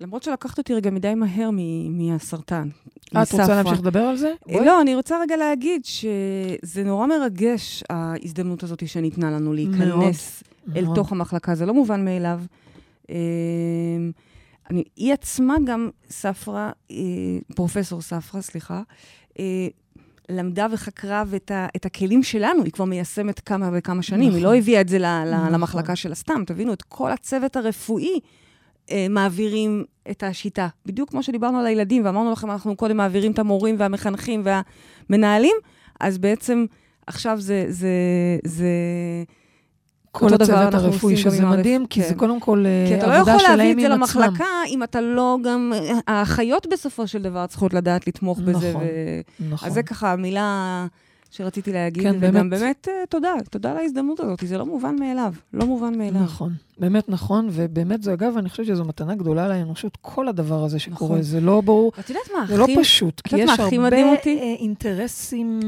[0.00, 2.68] למרות שלקחת אותי רגע מדי מהר מ- מהסרטן.
[3.16, 3.54] אה, את רוצה.
[3.54, 4.32] להמשיך לדבר על זה?
[4.50, 10.42] אה, לא, אני רוצה רגע להגיד שזה נורא מרגש, ההזדמנות הזאת שניתנה לנו להיכנס
[10.76, 10.96] אל מאוד.
[10.96, 12.40] תוך המחלקה, זה לא מובן מאליו.
[13.10, 13.16] אה,
[14.70, 16.96] אני, היא עצמה גם, ספרה, אה,
[17.54, 18.82] פרופסור ספרה, סליחה,
[19.38, 19.68] אה,
[20.28, 24.34] למדה וחקרה ואת ה, את הכלים שלנו, היא כבר מיישמת כמה וכמה שנים, נכון.
[24.36, 25.52] היא לא הביאה את זה ל, ל, נכון.
[25.52, 28.20] למחלקה שלה סתם, תבינו, את כל הצוות הרפואי
[29.10, 30.68] מעבירים את השיטה.
[30.86, 35.56] בדיוק כמו שדיברנו על הילדים, ואמרנו לכם, אנחנו קודם מעבירים את המורים והמחנכים והמנהלים,
[36.00, 36.66] אז בעצם
[37.06, 37.64] עכשיו זה...
[37.68, 37.88] זה,
[38.44, 38.68] זה
[40.18, 42.08] כל הצוות הרפואי, שזה עם מדהים, כי כן.
[42.08, 44.22] זה קודם כל אה, כי אתה לא עבודה יכול להביא שלהם את זה עם עצמם.
[44.22, 45.72] למחלקה אם אתה לא גם...
[46.08, 48.70] האחיות בסופו של דבר צריכות לדעת לתמוך בזה.
[48.70, 49.48] נכון, ו...
[49.50, 49.68] נכון.
[49.68, 50.86] אז זה ככה המילה
[51.36, 52.02] שרציתי להגיד.
[52.02, 52.60] כן, וגם באמת.
[52.60, 56.22] באמת אה, תודה, תודה על ההזדמנות הזאת, זה לא מובן מאליו, לא מובן מאליו.
[56.22, 60.78] נכון, באמת נכון, ובאמת זה, אגב, אני חושבת שזו מתנה גדולה לאנושות, כל הדבר הזה
[60.78, 61.22] שקורה, נכון.
[61.22, 64.38] זה לא ברור, ואת יודעת מה, זה לא הכי- פשוט, כי יש הרבה אותי?
[64.38, 65.60] אה, אינטרסים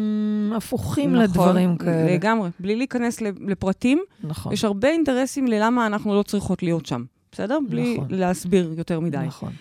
[0.56, 2.14] הפוכים נכון, לדברים כאלה.
[2.14, 7.58] לגמרי, בלי להיכנס לפרטים, נכון, יש הרבה אינטרסים ללמה אנחנו לא צריכות להיות שם, בסדר?
[7.68, 8.06] בלי נכון.
[8.10, 9.18] להסביר יותר מדי.
[9.26, 9.52] נכון.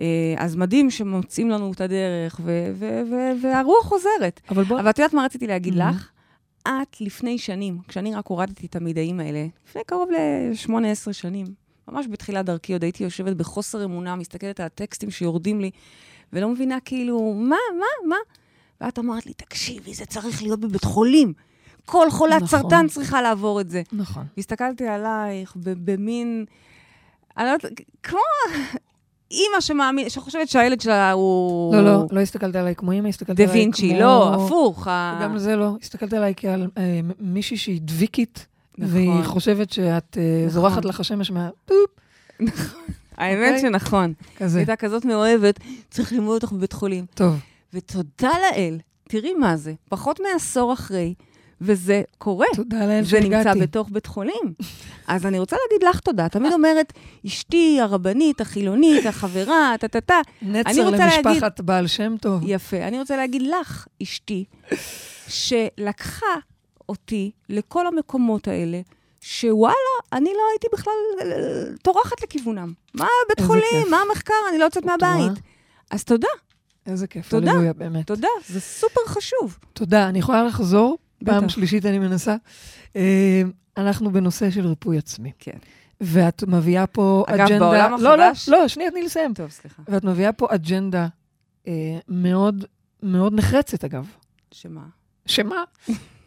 [0.00, 0.04] אה,
[0.38, 4.40] אז מדהים שמוצאים לנו את הדרך, ו- ו- ו- והרוח חוזרת.
[4.50, 5.76] אבל בוא, אבל את יודעת מה רציתי להגיד Mhm.
[5.76, 6.08] לך?
[6.68, 11.46] את לפני שנים, כשאני רק הורדתי את המידעים האלה, לפני קרוב ל-18 שנים,
[11.88, 15.70] ממש בתחילת דרכי, עוד הייתי יושבת בחוסר אמונה, מסתכלת על הטקסטים שיורדים לי,
[16.32, 18.16] ולא מבינה כאילו, מה, מה, מה?
[18.80, 21.32] ואת אמרת לי, תקשיבי, זה צריך להיות בבית חולים.
[21.84, 22.46] כל חולת נכון.
[22.60, 23.82] סרטן צריכה לעבור את זה.
[23.92, 24.24] נכון.
[24.36, 26.44] והסתכלתי עלייך במין...
[27.36, 28.18] אני לא יודעת, כמו
[29.30, 31.74] אימא שמאמין, שחושבת שהילד שלה הוא...
[31.74, 33.62] לא, לא, לא הסתכלת עליי כמו אימא, הסתכלת דה עליי כמו...
[33.62, 34.88] וינצ'י, לא, הפוך.
[34.88, 38.46] ה- גם לזה לא, הסתכלת עליי כעל אה, מישהי שהיא דביקית,
[38.78, 38.94] נכון.
[38.94, 40.48] והיא חושבת שאת אה, נכון.
[40.48, 41.48] זורחת לך השמש מה...
[41.64, 41.90] טופ,
[43.16, 43.60] האמת אוקיי.
[43.60, 44.12] שנכון.
[44.36, 44.58] כזה.
[44.58, 45.60] הייתה כזאת מאוהבת,
[45.90, 47.06] צריך ללמוד אותך בבית חולים.
[47.14, 47.36] טוב,
[47.74, 51.14] ותודה לאל, תראי מה זה, פחות מעשור אחרי,
[51.60, 52.46] וזה קורה.
[52.54, 53.60] תודה לאל זה נמצא שהגעתי.
[53.60, 54.52] בתוך בית חולים.
[55.06, 56.28] אז אני רוצה להגיד לך תודה.
[56.28, 56.92] תמיד אומרת,
[57.26, 60.20] אשתי, הרבנית, החילונית, החברה, טה-טה-טה.
[60.42, 62.42] נצר רוצה להגיד- למשפחת בעל שם טוב.
[62.46, 62.76] יפה.
[62.76, 64.44] אני רוצה להגיד לך, אשתי,
[65.28, 66.26] שלקחה
[66.88, 68.80] אותי לכל המקומות האלה,
[69.20, 69.74] שוואלה,
[70.12, 70.92] אני לא הייתי בכלל
[71.22, 71.26] אה,
[71.82, 72.72] טורחת לכיוונם.
[72.94, 73.64] מה בית חולים?
[73.70, 73.88] כיף.
[73.90, 74.34] מה המחקר?
[74.50, 74.84] אני לא יוצאת?
[74.84, 75.32] מהבית.
[75.90, 76.28] אז תודה,
[76.86, 77.50] איזה כיף, תודה.
[77.50, 78.06] הללויה, באמת.
[78.06, 79.58] תודה, זה סופר חשוב.
[79.72, 80.08] תודה.
[80.08, 80.98] אני יכולה לחזור?
[81.24, 81.48] פעם.
[81.48, 82.36] שלישית אני מנסה.
[82.96, 83.42] אה,
[83.76, 85.32] אנחנו בנושא של ריפוי עצמי.
[85.38, 85.58] כן.
[86.00, 87.58] ואת מביאה פה אגב, אג'נדה...
[87.58, 89.34] בעולם לא, לא, החדש- לא, שנייה, תני לסיים.
[89.34, 89.82] טוב, סליחה.
[89.88, 91.08] ואת מביאה פה אג'נדה
[91.66, 92.64] אה, מאוד
[93.02, 94.06] מאוד נחרצת, אגב.
[94.52, 94.82] שמה?
[95.26, 95.64] שמה?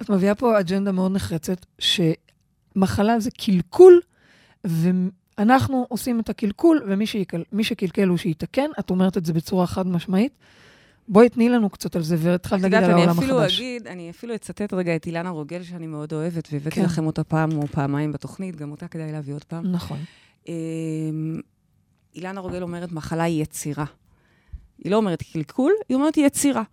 [0.02, 4.02] את מביאה פה אג'נדה מאוד נחרצת, שמחלה זה קלקול,
[4.64, 8.70] ואנחנו עושים את הקלקול, ומי שיקל, שקלקל הוא שיתקן.
[8.80, 10.34] את אומרת את זה בצורה חד משמעית.
[11.12, 13.60] בואי תני לנו קצת על זה, והתחלת את להגיד יודעת, על אני העולם אפילו החדש.
[13.60, 16.84] אגיד, אני אפילו אצטט רגע את אילנה רוגל, שאני מאוד אוהבת, והבאתי כן.
[16.84, 19.72] לכם אותה פעם או פעמיים בתוכנית, גם אותה כדאי להביא עוד פעם.
[19.72, 19.98] נכון.
[20.48, 20.54] אמ,
[22.16, 23.86] אילנה רוגל אומרת, מחלה היא יצירה.
[24.84, 26.64] היא לא אומרת קלקול, היא אומרת יצירה.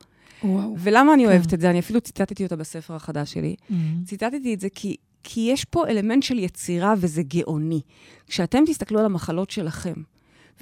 [0.45, 0.77] וואו.
[0.79, 1.31] ולמה אני כן.
[1.31, 1.71] אוהבת את זה?
[1.71, 3.55] אני אפילו ציטטתי אותה בספר החדש שלי.
[3.71, 4.05] מהמם.
[4.05, 7.81] ציטטתי את זה כי, כי יש פה אלמנט של יצירה וזה גאוני.
[8.27, 9.95] כשאתם תסתכלו על המחלות שלכם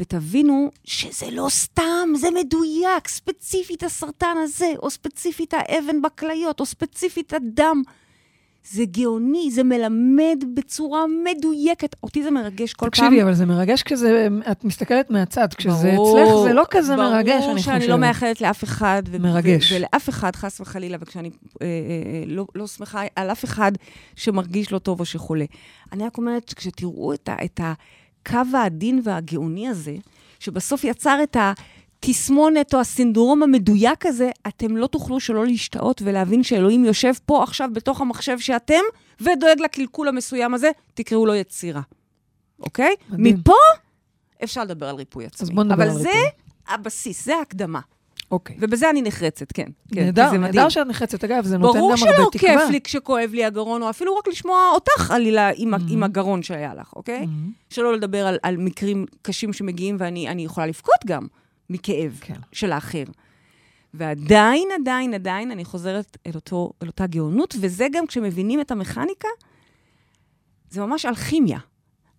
[0.00, 7.32] ותבינו שזה לא סתם, זה מדויק, ספציפית הסרטן הזה, או ספציפית האבן בכליות, או ספציפית
[7.32, 7.82] הדם.
[8.70, 11.96] זה גאוני, זה מלמד בצורה מדויקת.
[12.02, 12.90] אותי זה מרגש כל פעם.
[12.90, 17.32] תקשיבי, אבל זה מרגש כשזה, את מסתכלת מהצד, כשזה ברור, אצלך זה לא כזה מרגש,
[17.32, 17.64] אני ברור חושבת.
[17.74, 19.02] שאני לא מאחלת לאף אחד.
[19.10, 19.72] ו- מרגש.
[19.72, 21.30] ו- ולאף אחד, חס וחלילה, וכשאני
[21.62, 23.72] אה, אה, אה, לא, לא שמחה על אף אחד
[24.16, 25.44] שמרגיש לא טוב או שחולה.
[25.92, 27.60] אני רק אומרת שכשתראו את, ה- את
[28.26, 29.96] הקו העדין והגאוני הזה,
[30.38, 36.84] שבסוף יצר את התסמונת או הסינדרום המדויק הזה, אתם לא תוכלו שלא להשתאות ולהבין שאלוהים
[36.84, 38.82] יושב פה עכשיו בתוך המחשב שאתם,
[39.20, 41.80] ודואג לקלקול המסוים הזה, תקראו לו יצירה.
[42.60, 42.94] אוקיי?
[43.10, 43.36] מדהים.
[43.36, 43.54] מפה
[44.44, 45.44] אפשר לדבר על ריפוי עצמי.
[45.44, 46.22] אז בוא נדבר אבל על זה ריפוי.
[46.68, 47.80] הבסיס, זה ההקדמה.
[48.30, 48.56] אוקיי.
[48.60, 49.66] ובזה אני נחרצת, כן.
[49.94, 50.40] כן, נהדר, מדהים.
[50.40, 51.24] נהדר שאת נחרצת.
[51.24, 52.58] אגב, זה נותן ברור גם שלא הרבה תקווה.
[52.60, 55.78] כיף לי כשכואב לי הגרון, או אפילו רק לשמוע אותך עלילה עם, Mhm.
[55.90, 57.20] עם הגרון שהיה לך, אוקיי?
[57.26, 57.50] מהמם.
[57.70, 61.26] שלא לדבר על, על מקרים קשים שמגיעים, ואני אני יכולה לבכות גם
[61.70, 62.34] מכאב כן.
[62.52, 63.04] של האחר.
[63.94, 69.28] ועדיין, עדיין, עדיין, אני חוזרת אל, אותו, אל אותה גאונות, וזה גם כשמבינים את המכניקה,
[70.70, 71.58] זה ממש אלכימיה.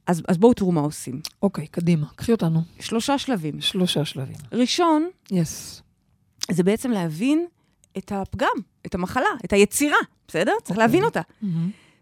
[0.07, 1.21] אז, אז בואו תראו מה עושים.
[1.41, 2.07] אוקיי, קדימה.
[2.15, 2.62] קחי אותנו.
[2.79, 3.62] שלושה שלבים.
[3.62, 4.36] שלושה שלבים.
[4.51, 5.81] ראשון, יס.
[6.51, 7.45] זה בעצם להבין
[7.97, 10.51] את הפגם, את המחלה, את היצירה, בסדר?
[10.63, 10.83] צריך אוקיי.
[10.83, 11.21] להבין אותה.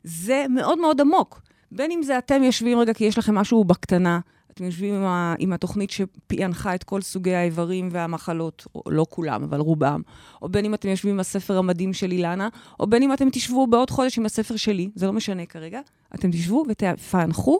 [0.03, 1.41] זה מאוד מאוד עמוק.
[1.71, 4.19] בין אם זה אתם יושבים רגע כי יש לכם משהו בקטנה,
[4.51, 9.43] אתם יושבים עם, ה, עם התוכנית שפענחה את כל סוגי האיברים והמחלות, או לא כולם,
[9.43, 10.01] אבל רובם,
[10.41, 13.67] או בין אם אתם יושבים עם הספר המדהים של אילנה, או בין אם אתם תשבו
[13.67, 15.79] בעוד חודש עם הספר שלי, זה לא משנה כרגע,
[16.15, 17.59] אתם תשבו ותפענחו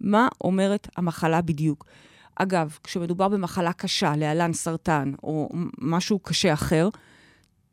[0.00, 1.84] מה אומרת המחלה בדיוק.
[2.42, 5.48] אגב, כשמדובר במחלה קשה, להלן סרטן, או
[5.78, 6.88] משהו קשה אחר,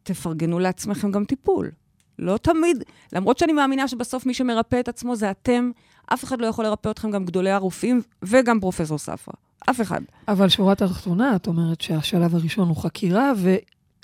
[0.03, 1.71] תפרגנו לעצמכם גם טיפול.
[2.19, 5.71] לא תמיד, למרות שאני מאמינה שבסוף מי שמרפא את עצמו זה אתם,
[6.13, 9.33] אף אחד לא יכול לרפא אתכם, גם גדולי הרופאים וגם פרופסור ספרא.
[9.69, 10.01] אף אחד.
[10.27, 13.31] אבל שורה התחתונה, את אומרת שהשלב הראשון הוא חקירה,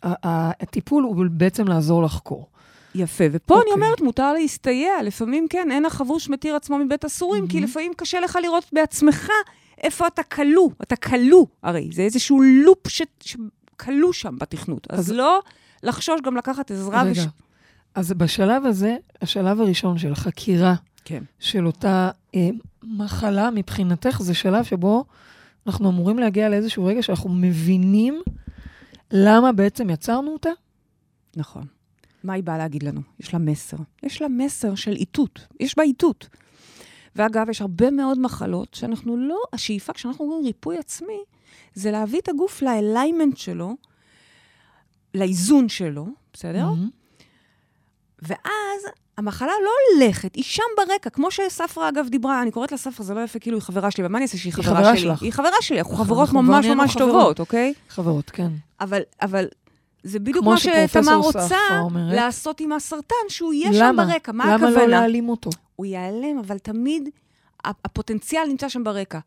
[0.04, 2.48] והטיפול הוא בעצם לעזור לחקור.
[2.96, 3.58] יפה, ופה okay.
[3.58, 3.84] אני אוקיי.
[3.84, 5.04] אומרת, מותר להסתייע.
[5.04, 7.52] לפעמים כן, אין החבוש מתיר עצמו מבית הסורים, mm-hmm.
[7.52, 9.30] כי לפעמים קשה לך לראות בעצמך
[9.84, 10.70] איפה אתה כלוא.
[10.82, 14.88] אתה כלוא, הרי, זה איזשהו לופ שכלוא שם בתכנות.
[14.90, 15.40] אז, אז לא
[15.84, 17.04] לחשוש גם לקחת עזרה.
[17.04, 17.28] רגע, וש...
[17.96, 21.24] אז בשלב הזה, השלב הראשון של החקירה כן.
[21.40, 22.50] של אותה אה,
[22.84, 25.06] מחלה, מבחינתך, זה שלב שבו
[25.68, 28.22] אנחנו אמורים להגיע לאיזשהו רגע שאנחנו מבינים
[29.12, 30.50] למה בעצם יצרנו אותה?
[31.36, 31.64] נכון.
[32.24, 33.02] מה היא באה להגיד לנו?
[33.20, 33.78] יש לה מסר.
[34.04, 35.48] יש לה מסר של איתות.
[35.60, 36.30] יש בה איתות.
[37.16, 41.24] ואגב, יש הרבה מאוד מחלות שאנחנו לא, השאיפה, כשאנחנו אומרים ריפוי עצמי,
[41.74, 43.76] זה להביא את הגוף לאליימנט שלו,
[45.14, 46.68] לאיזון שלו, בסדר?
[46.68, 47.24] Mm-hmm.
[48.22, 48.82] ואז
[49.18, 53.14] המחלה לא הולכת, היא שם ברקע, כמו שספרה אגב דיברה, אני קוראת לה ספרה, זה
[53.14, 55.02] לא יפה, כאילו היא חברה שלי, אבל מה אני אעשה שהיא חברה, חברה שלי?
[55.02, 55.22] שלך.
[55.22, 57.74] היא חברה שלי, אנחנו חברות ממש ממש טובות, אוקיי?
[57.90, 58.50] חברות, כן.
[58.82, 59.46] אבל, אבל
[60.04, 61.58] זה בדיוק מה שתמר רוצה.
[61.96, 64.32] לעשות עם הסרטן, שהוא יהיה שם ברקע.
[64.32, 64.72] מה למה הכוונה?
[64.72, 65.50] למה לא להעלים אותו?
[65.76, 67.10] הוא ייעלם, אבל תמיד
[67.66, 69.20] הפוטנציאל נמצא שם ברקע.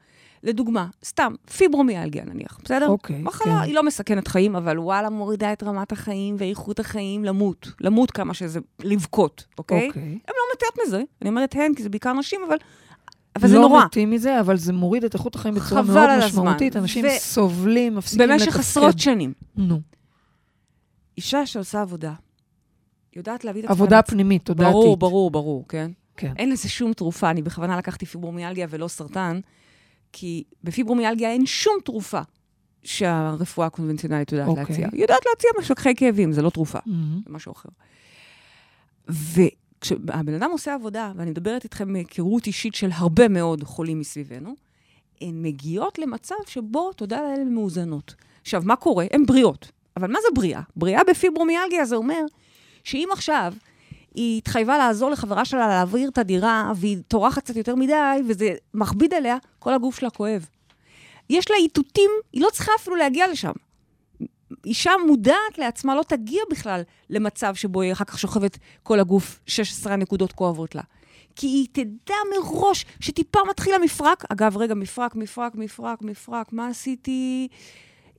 [0.43, 2.89] לדוגמה, סתם, פיברומיאלגיה נניח, בסדר?
[2.89, 3.63] אוקיי, מחלה, כן.
[3.63, 7.73] היא לא מסכנת חיים, אבל וואלה, מורידה את רמת החיים ואיכות החיים למות.
[7.81, 9.89] למות כמה שזה, לבכות, אוקיי?
[9.89, 10.03] אוקיי.
[10.03, 11.03] הן לא מתות מזה.
[11.23, 12.57] אני אומרת הן, כי זה בעיקר נשים, אבל...
[13.37, 13.79] אבל זה לא נורא.
[13.79, 16.77] לא מתים מזה, אבל זה מוריד את איכות החיים בצורה מאוד משמעותית.
[16.77, 17.09] אנשים ו...
[17.19, 18.47] סובלים, מפסיקים לתפקד.
[18.47, 19.33] במשך עשרות שנים.
[19.57, 19.81] נו.
[21.17, 22.13] אישה שעושה עבודה,
[23.17, 23.75] יודעת להביא את עצמה...
[23.75, 24.73] עבודה פנימית, תודעתית.
[24.73, 25.91] ברור, ברור, ברור, כן?
[26.17, 26.33] כן.
[26.37, 27.31] אין לזה שום תרופה.
[27.31, 29.41] אני בכוונה לקחתי פיברומיאלגיה ולא סרטן,
[30.13, 32.21] כי בפיברומיאלגיה אין שום תרופה
[32.85, 34.49] שהרפואה הקונבנציונלית יודעת.
[34.49, 34.65] אוקיי.
[34.69, 34.89] להציע.
[34.93, 37.25] היא יודעת להציע משככי כאבים, זה לא תרופה, mm-hmm.
[37.25, 37.69] זה משהו אחר.
[39.09, 44.55] וכשהבן אדם עושה עבודה, ואני מדברת איתכם מהיכרות אישית של הרבה מאוד חולים מסביבנו,
[45.21, 48.15] הן מגיעות למצב שבו, תודה לאל, הן מאוזנות.
[48.43, 49.07] עכשיו, מה קורה?
[49.13, 49.73] הן בריאות.
[49.97, 50.61] אבל מה זה בריאה?
[50.77, 52.21] בריאה בפיברומיאלגיה זה אומר
[52.85, 53.55] שאם עכשיו
[54.17, 59.15] היא התחייבה לעזור לחברה שלה להעביר את הדירה, והיא טורחת קצת יותר מדי, וזה מכביד
[59.15, 60.47] עליה, כל הגוף שלה כואב.
[61.31, 63.53] יש לה איתותים, היא לא צריכה אפילו להגיע לשם.
[64.65, 69.97] אישה מודעת לעצמה לא תגיע בכלל למצב שבו היא אחר כך שוכבת כל הגוף 16
[69.97, 70.83] נקודות כואבות לה.
[71.37, 74.25] כי היא תדע מראש שטיפה מתחיל המפרק.
[74.33, 77.49] אגב, רגע, מפרק, מפרק, מפרק, מפרק, מה עשיתי?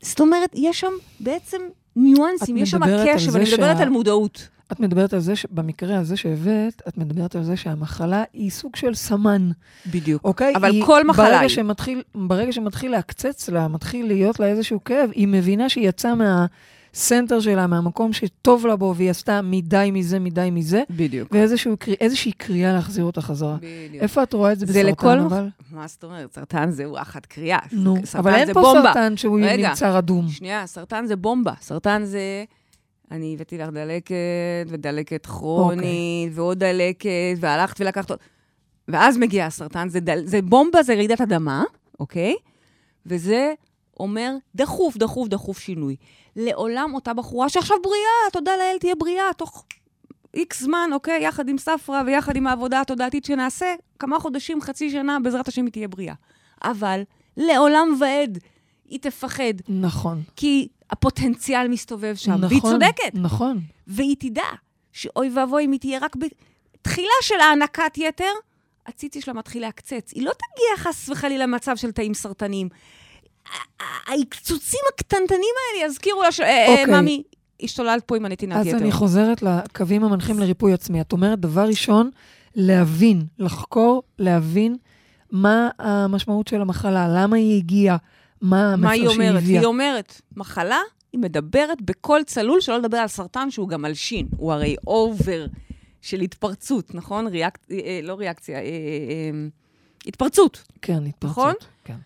[0.01, 1.61] זאת אומרת, יש שם בעצם
[1.95, 2.79] ניואנסים, יש שם
[3.15, 3.83] קשב, אני מדברת שה...
[3.83, 4.47] על מודעות.
[4.71, 8.93] את מדברת על זה, במקרה הזה שהבאת, את מדברת על זה שהמחלה היא סוג של
[8.93, 9.49] סמן.
[9.91, 10.23] בדיוק.
[10.23, 10.55] אוקיי?
[10.55, 11.49] אבל היא, כל מחלה ברגע היא.
[11.49, 17.39] שמתחיל, ברגע שמתחיל להקצץ לה, מתחיל להיות לה איזשהו כאב, היא מבינה שהיא יצאה מהסנטר
[17.39, 20.83] שלה, מהמקום שטוב לה בו, והיא עשתה מדי מזה, מדי מזה.
[20.89, 21.31] בדיוק.
[21.31, 23.57] ואיזושהי קריאה להחזיר אותה חזרה.
[23.57, 24.03] בדיוק.
[24.03, 25.19] איפה את רואה את זה, זה בסרטן, לכל...
[25.19, 25.49] אבל?
[25.71, 26.33] מה זאת אומרת?
[26.33, 27.59] סרטן זה וואחד קריאה.
[27.71, 28.83] נו, אבל אין פה בומבה.
[28.87, 30.29] סרטן שהוא רגע, נמצא רדום.
[30.29, 31.53] שנייה, סרטן זה בומבה.
[31.61, 32.43] סרטן זה...
[33.11, 34.15] אני הבאתי לך דלקת,
[34.67, 35.81] ודלקת כרונית, okay.
[35.81, 36.29] אוקיי.
[36.33, 38.11] ועוד דלקת, והלכת ולקחת...
[38.87, 40.21] ואז מגיע הסרטן, זה, דל...
[40.25, 41.63] זה בומבה, זה רעידת אדמה,
[41.99, 42.35] אוקיי?
[43.05, 43.53] וזה
[43.99, 45.95] אומר דחוף, דחוף, דחוף שינוי.
[46.35, 49.65] לעולם אותה בחורה שעכשיו בריאה, תודה לאל, תהיה בריאה, תוך
[50.33, 51.23] איקס זמן, אוקיי?
[51.23, 55.71] יחד עם ספרא ויחד עם העבודה התודעתית שנעשה, כמה חודשים, חצי שנה, בעזרת השם היא
[55.71, 56.13] תהיה בריאה.
[56.63, 57.01] אבל
[57.37, 58.37] לעולם ועד
[58.89, 59.53] היא תפחד.
[59.69, 60.21] נכון.
[60.35, 63.11] כי הפוטנציאל מסתובב שם, נכון, והיא צודקת.
[63.13, 63.59] נכון.
[63.87, 64.43] והיא תדע
[64.91, 68.31] שאוי ואבוי אם היא תהיה רק בתחילה של הענקת יתר,
[68.87, 70.11] הציצי שלה מתחיל להקצץ.
[70.15, 72.69] היא לא תגיע חס וחלילה למצב של תאים סרטניים.
[74.07, 76.39] הקצוצים הקטנטנים האלה יזכירו לה ש...
[76.39, 77.01] אה, אה, אוקיי.
[77.01, 77.23] ממי,
[77.63, 78.75] השתוללת פה עם הנתינת יתר.
[78.75, 81.01] אז אני חוזרת לקווים המנחים לריפוי עצמי.
[81.01, 82.09] את אומרת, דבר ראשון,
[82.55, 84.75] להבין, לחקור, להבין
[85.31, 87.97] מה המשמעות של המחלה, למה היא הגיעה,
[88.41, 88.75] מה.
[88.75, 89.43] מה היא אומרת?
[89.43, 90.79] היא אומרת, מחלה,
[91.13, 94.27] היא מדברת בקול צלול, שלא לדבר על סרטן שהוא גם מלשין.
[94.37, 95.45] הוא הרי אובר
[96.01, 97.27] של התפרצות, נכון?
[97.27, 97.57] ריאק...
[97.71, 99.47] אה, אה לא ריאקציה, אה, אה, אה,
[100.07, 100.63] התפרצות.
[100.81, 101.31] כן, התפרצות.
[101.31, 101.53] נכון?
[101.83, 101.97] כן.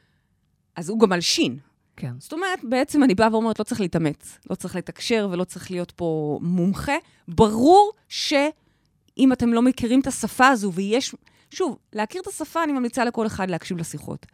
[0.75, 1.57] אז הוא גם מלשין.
[1.97, 2.13] כן.
[2.19, 5.91] זאת אומרת, בעצם אני באה ואומרת, לא צריך להתאמץ, לא צריך לתקשר ולא צריך להיות
[5.91, 6.95] פה מומחה.
[7.27, 11.15] ברור שאם אתם לא מכירים את השפה הזו, ויש...
[11.49, 14.25] שוב, להכיר את השפה, אני ממליצה לכל אחד להקשיב לשיחות.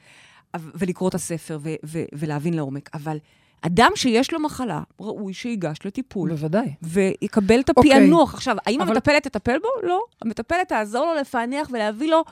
[0.56, 2.90] ולקרוא את הספר ו- ו- ולהבין לעומק.
[2.94, 3.18] אבל
[3.62, 6.30] אדם שיש לו מחלה, ראוי שיגש לטיפול.
[6.30, 6.74] בוודאי.
[6.82, 7.92] ויקבל את אוקיי.
[7.94, 8.34] הפענוח.
[8.34, 9.88] עכשיו, האם אבל- המטפלת תטפל בו?
[9.88, 10.02] לא.
[10.22, 12.24] המטפלת תעזור לו לפענח ולהביא לו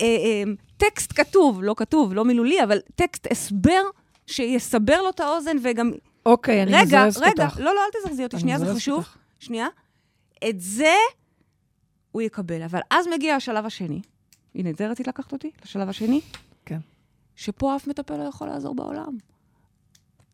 [0.00, 0.42] אה, אה,
[0.76, 3.82] טקסט כתוב, לא כתוב, לא מילולי, אבל טקסט הסבר
[4.26, 5.90] שיסבר לו את האוזן וגם...
[6.26, 7.58] אוקיי, אני רגע, מזרזת רגע, אותך.
[7.60, 8.98] לא, לא, אל תזרזי אותי, אני שנייה, זה חשוב.
[8.98, 9.16] אותך.
[9.38, 9.66] שנייה.
[10.48, 10.94] את זה
[12.12, 12.62] הוא יקבל.
[12.62, 14.00] אבל אז מגיע השלב השני.
[14.54, 15.50] הנה, את זה רצית לקחת אותי?
[15.64, 16.20] לשלב השני?
[16.66, 16.78] כן.
[17.36, 19.16] שפה אף מטפל לא יכול לעזור בעולם.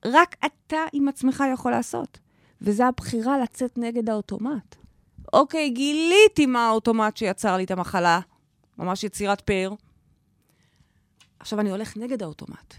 [0.05, 2.19] רק אתה עם עצמך יכול לעשות.
[2.61, 4.77] וזה הבחירה לצאת נגד האוטומט.
[5.33, 8.21] אוקיי, גיליתי מה האוטומט שיצר לי את המחלה,
[8.79, 9.73] ממש יצירת פאר.
[11.41, 12.75] עכשיו אני הולך נגד האוטומט.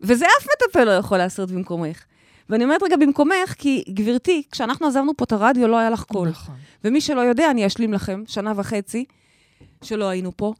[0.00, 2.04] וזה אף מטפל לא יכול לעשות במקומך.
[2.48, 6.28] ואני אומרת רגע במקומך, כי גברתי, כשאנחנו עזבנו פה את הרדיו, לא היה לך קול.
[6.28, 6.54] נכון.
[6.84, 9.04] ומי שלא יודע, אני אשלים לכם, שנה וחצי
[9.82, 10.54] שלא היינו פה.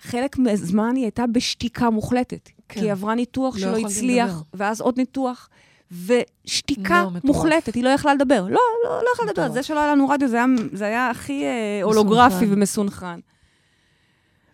[0.00, 2.48] חלק מהזמן היא הייתה בשתיקה מוחלטת.
[2.68, 2.80] כן.
[2.80, 4.42] כי היא עברה ניתוח לא שלא הצליח, לדבר.
[4.54, 5.48] ואז עוד ניתוח,
[5.90, 7.24] ושתיקה לא, מטורף.
[7.24, 8.42] מוחלטת, היא לא יכלה לדבר.
[8.42, 8.48] לא,
[8.84, 9.42] לא, לא יכלה לדבר.
[9.42, 9.52] מטורף.
[9.54, 12.52] זה שלא היה לנו רדיו, זה היה, זה היה הכי אה, הולוגרפי מסונכרן.
[12.58, 13.20] ומסונכרן.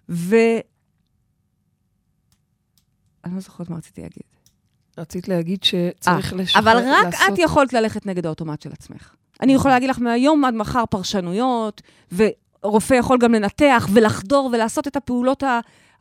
[0.09, 0.37] ו...
[3.25, 4.23] אני לא זוכרת מה רציתי להגיד.
[4.99, 9.15] רצית להגיד שצריך אה, לשחרר, אבל רק לעשות- את יכולת ללכת נגד האוטומט של עצמך.
[9.41, 11.83] אני יכולה להגיד לך מהיום עד מחר פרשנויות,
[12.65, 15.43] ורופא יכול גם לנתח ולחדור ולעשות את הפעולות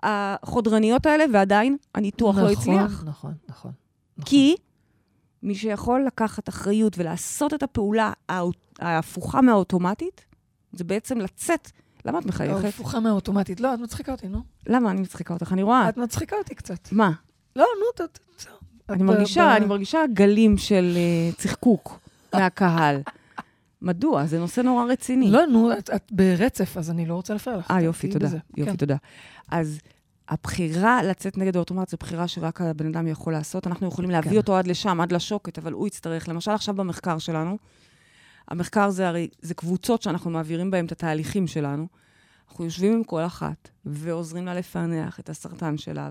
[0.04, 3.04] החודרניות האלה, ועדיין הניתוח לא הצליח.
[3.04, 3.72] נכון, נכון, נכון.
[4.26, 4.56] כי
[5.44, 8.14] מי שיכול לקחת אחריות ולעשות את הפעולה
[8.80, 10.26] ההפוכה מהאוטומטית,
[10.74, 11.72] זה בעצם לצאת.
[12.06, 12.66] למה את מחייכת?
[12.66, 13.60] הפוכה מהאוטומטית.
[13.60, 14.42] לא, את מצחיקה אותי, נו.
[14.68, 15.54] למה אני מצחיקה אותך?
[15.54, 15.90] אני רואה.
[15.90, 16.92] את מצחיקה אותי קצת.
[16.92, 17.12] מה?
[17.56, 18.20] לא, נו, ת...
[18.90, 22.00] אני מרגישה, אני מרגישה גלים של אה, צחקוק
[22.34, 23.02] מהקהל.
[23.82, 24.26] מדוע?
[24.26, 25.32] זה נושא נורא רציני.
[25.32, 27.72] לא, נו, את- את ברצף, אז אני לא רוצה להפריע לך.
[27.72, 28.26] אה, יופי, תודה.
[28.28, 28.38] בזה.
[28.58, 28.78] יופי, כן.
[28.78, 28.96] תודה.
[29.52, 29.80] אז
[30.30, 33.68] הבחירה לצאת נגד האוטומט זו בחירה שרק הבן אדם יכול לעשות.
[33.68, 34.38] אנחנו יכולים להביא כן.
[34.38, 36.30] אותו עד לשם, עד לשוקת, אבל הוא יצטרך.
[36.30, 37.58] למשל, עכשיו במחקר שלנו,
[38.48, 41.88] המחקר זה הרי, זה קבוצות שאנחנו מעבירים בהן את התהליכים שלנו.
[42.52, 46.10] אנחנו יושבים עם כל אחת ועוזרים לה לפענח את הסרטן שלה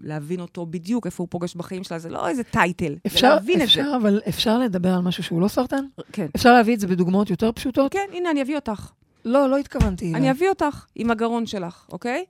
[0.00, 1.98] ולהבין אותו בדיוק, איפה הוא פוגש בחיים שלה.
[1.98, 3.64] זה לא איזה טייטל, זה אפשר, להבין את זה.
[3.64, 5.84] אפשר, אבל אפשר לדבר על משהו שהוא לא סרטן?
[6.12, 6.26] כן.
[6.36, 7.92] אפשר להביא את זה בדוגמאות יותר פשוטות?
[7.92, 8.90] כן, הנה, אני אביא אותך.
[9.24, 10.14] לא, לא התכוונתי.
[10.14, 12.24] אני אביא אותך עם הגרון שלך, אוקיי?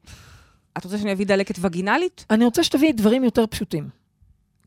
[0.79, 2.27] את רוצה שאני אביא דלקת וגינלית?
[2.31, 3.89] אני רוצה שתביאי דברים יותר פשוטים.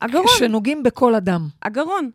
[0.02, 1.48] הגרון, שנוגעים בכל אדם.
[1.62, 2.10] הגרון.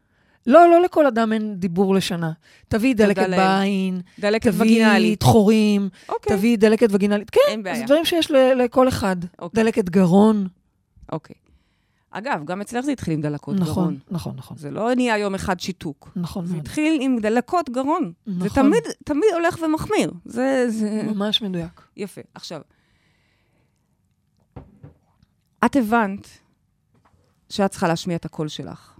[0.47, 2.31] לא, לא לכל אדם אין דיבור לשנה.
[2.67, 3.29] תביאי דלקת.
[3.29, 5.19] בעין, דלקת תביאי וגינלית.
[5.19, 7.29] דחורים, אוקיי, תביאי דלקת וגינלית.
[7.29, 7.85] כן, אין זה בעיה.
[7.85, 9.15] דברים שיש ל- לכל אחד.
[9.39, 9.63] אוקיי.
[9.63, 10.47] דלקת גרון.
[11.11, 11.35] אוקיי.
[12.11, 13.97] אגב, גם אצלך זה התחיל עם דלקות נכון, גרון.
[14.11, 14.57] נכון, נכון.
[14.57, 16.09] זה לא נהיה יום אחד שיתוק.
[16.15, 16.57] נכון זה.
[16.57, 18.11] התחיל עם דלקות גרון.
[18.25, 18.63] זה נכון.
[18.63, 20.11] תמיד, תמיד הולך ומחמיר.
[20.25, 21.01] זה, זה...
[21.05, 21.81] ממש מדויק.
[21.97, 22.21] יפה.
[22.33, 22.61] עכשיו,
[25.65, 26.27] את הבנת
[27.49, 28.92] שאת צריכה להשמיע את הקול שלך.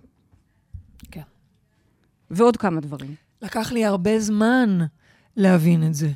[2.31, 3.15] ועוד כמה דברים.
[3.41, 4.79] לקח לי הרבה זמן
[5.37, 6.11] להבין את זה.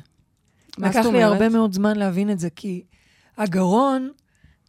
[0.78, 1.22] לקח לי?
[1.22, 2.82] הרבה מאוד זמן להבין את זה, כי
[3.36, 4.10] הגרון,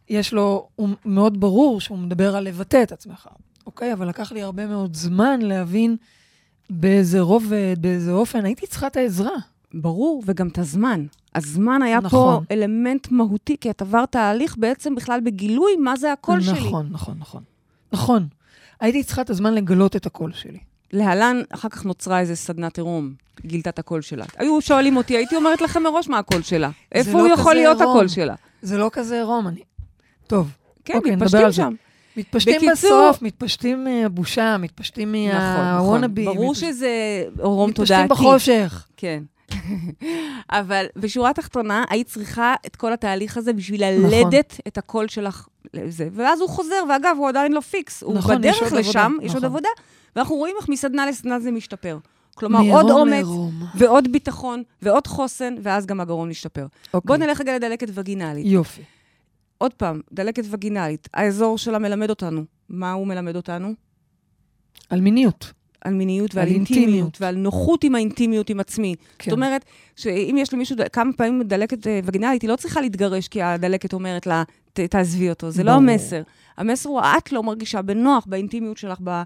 [0.08, 3.28] יש לו, הוא מאוד ברור שהוא מדבר על לבטא את עצמך,
[3.66, 3.92] אוקיי?
[3.92, 5.96] אבל לקח לי הרבה מאוד זמן להבין
[6.70, 9.36] באיזה רובד, באיזה אופן, הייתי צריכה את העזרה.
[9.74, 11.06] ברור, וגם את הזמן.
[11.34, 12.44] הזמן היה נכון.
[12.48, 16.60] פה אלמנט מהותי, כי את עברת תהליך בעצם בכלל בגילוי מה זה הקול שלי.
[16.60, 17.42] נכון, נכון, נכון.
[17.92, 18.28] נכון.
[18.80, 20.58] הייתי צריכה את הזמן לגלות את הקול שלי.
[20.92, 23.12] להלן, אחר כך נוצרה איזה סדנת עירום,
[23.46, 24.24] גילתה את הקול שלה.
[24.38, 26.70] היו שואלים אותי, הייתי אומרת לכם מראש מה הקול שלה.
[26.92, 27.80] איפה לא הוא יכול להיות.
[27.80, 28.34] הקול שלה?
[28.62, 29.60] זה לא כזה עירום, אני...
[30.26, 30.50] טוב,
[30.84, 31.52] כן, אוקיי, מתפשטים.
[31.52, 31.74] שם.
[32.16, 32.72] מתפשטים בקיצור-
[33.10, 35.64] בסוף, מתפשטים מהבושה, מתפשטים נכון, נכון.
[35.64, 36.24] מהוואנאבי.
[36.24, 36.88] ברור שזה
[37.38, 38.08] עירום מתפשטים תודעתי.
[38.08, 38.86] בחושך.
[38.96, 39.22] כן.
[40.50, 44.10] אבל בשורה התחתונה, היית צריכה את כל התהליך הזה בשביל נכון.
[44.10, 46.08] ללדת את הקול שלך לזה.
[46.12, 48.02] ואז הוא חוזר, ואגב, הוא עדיין לא פיקס.
[48.02, 49.44] הוא נכון, יש בדרך עוד לשם, עבודה, יש עוד נכון.
[49.44, 49.68] עבודה,
[50.16, 51.98] ואנחנו רואים איך מסדנה לסדנה זה משתפר.
[52.34, 53.26] כלומר, עוד אומץ.
[53.74, 56.66] ועוד ביטחון, ועוד חוסן, ואז גם הגרון משתפר.
[56.94, 57.08] אוקיי.
[57.08, 58.46] בואו נלך רגע לדלקת וגינלית.
[58.46, 58.82] יופי.
[59.58, 62.44] עוד פעם, דלקת וגינלית, האזור שלה מלמד אותנו.
[62.68, 63.74] מה הוא מלמד אותנו?
[64.90, 65.52] על מיניות.
[65.84, 67.18] על מיניות ועל על אינטימיות, אינטימיות.
[67.20, 68.94] ועל נוחות עם האינטימיות עם עצמי.
[69.18, 69.30] כן.
[69.30, 69.64] זאת אומרת,
[69.96, 73.92] שאם יש למישהו ד- כמה פעמים דלקת אה, וגינלית, היא לא צריכה להתגרש כי הדלקת
[73.92, 75.50] אומרת לה, "ת- תעזבי אותו.
[75.50, 75.82] זה לא ברור.
[75.90, 76.22] המסר.
[76.56, 78.98] המסר הוא, את לא מרגישה בנוח באינטימיות שלך.
[79.04, 79.22] ב...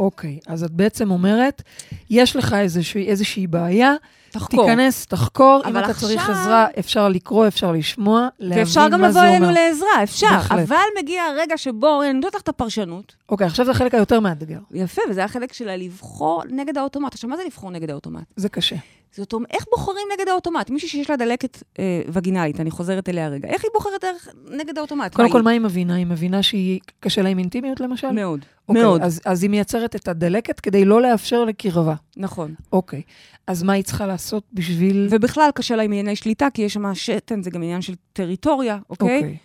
[0.00, 1.62] אוקיי, אז את בעצם אומרת,
[2.10, 3.94] יש לך איזושהי, איזושהי בעיה,
[4.30, 4.66] תחקור.
[4.66, 9.08] תיכנס, תחקור, אם אתה צריך עכשיו- עזרה, אפשר לקרוא, אפשר לשמוע, להבין ואפשר גם מה
[9.08, 9.54] לבוא זה אלינו אומר.
[9.68, 10.26] לעזרה, אפשר.
[10.30, 10.58] בהחלט.
[10.68, 13.14] אבל מגיע הרגע שבו, אני נותנת לך את הפרשנות.
[13.28, 14.58] אוקיי, עכשיו זה החלק היותר מאתגר.
[14.70, 17.14] יפה, וזה החלק של לבחור נגד האוטומט.
[17.14, 18.24] עכשיו, מה זה לבחור נגד האוטומט?
[18.36, 18.76] זה קשה.
[19.16, 20.70] זאת אומרת, איך בוחרים נגד האוטומט?
[20.70, 24.78] מישהי שיש לה דלקת אה, וגינלית, אני חוזרת אליה רגע, איך היא בוחרת דרך, נגד
[24.78, 25.14] האוטומט?
[25.14, 25.42] קודם כל?
[25.42, 25.94] מה היא מבינה?
[25.94, 28.10] היא מבינה שהיא קשה לה עם אינטימיות, למשל?
[28.10, 31.94] מאוד, אוקיי, מאוד, אז, אז היא מייצרת את הדלקת כדי לא לאפשר לקרבה.
[32.16, 32.54] נכון.
[32.72, 33.02] אוקיי.
[33.46, 35.08] אז מה היא צריכה לעשות בשביל...
[35.10, 38.78] ובכלל קשה לה עם ענייני שליטה, כי יש שם שתן, זה גם עניין של טריטוריה,
[38.90, 39.16] אוקיי?
[39.16, 39.36] אוקיי.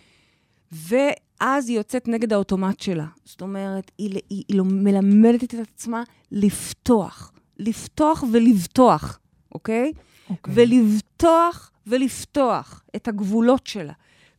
[0.72, 3.06] ואז היא יוצאת נגד האוטומט שלה.
[3.24, 6.02] זאת אומרת, היא, היא, היא לא מלמדת את עצמה
[6.32, 7.32] לפתוח.
[7.58, 9.18] לפתוח ולבטוח,
[9.54, 9.92] אוקיי?
[10.30, 10.54] אוקיי.
[10.56, 13.92] ולבטוח ולפתוח את הגבולות שלה.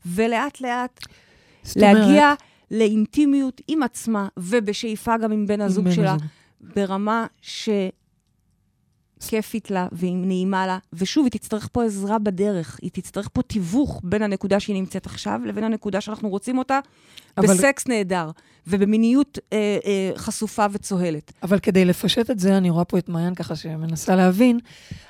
[0.06, 1.00] ולאט-לאט
[1.64, 2.34] זאת אומרת, להגיע
[2.72, 6.28] לאינטימיות עם עצמה, ובשאיפה גם עם בן הזוג בן שלה, הזוג.
[6.76, 7.26] ברמה
[9.26, 10.78] שכיפית לה והיא נעימה לה.
[10.94, 12.80] ושוב, היא תצטרך פה עזרה בדרך.
[12.82, 16.80] היא תצטרך פה תיווך בין הנקודה שהיא נמצאת עכשיו לבין הנקודה שאנחנו רוצים אותה,
[17.38, 18.32] אבל- בסקס נהדר,
[18.68, 21.32] ובמיניות אה, אה, חשופה וצוהלת.
[21.44, 24.60] אבל כדי לפשט את זה, אני רואה פה את מעיין ככה שמנסה להבין,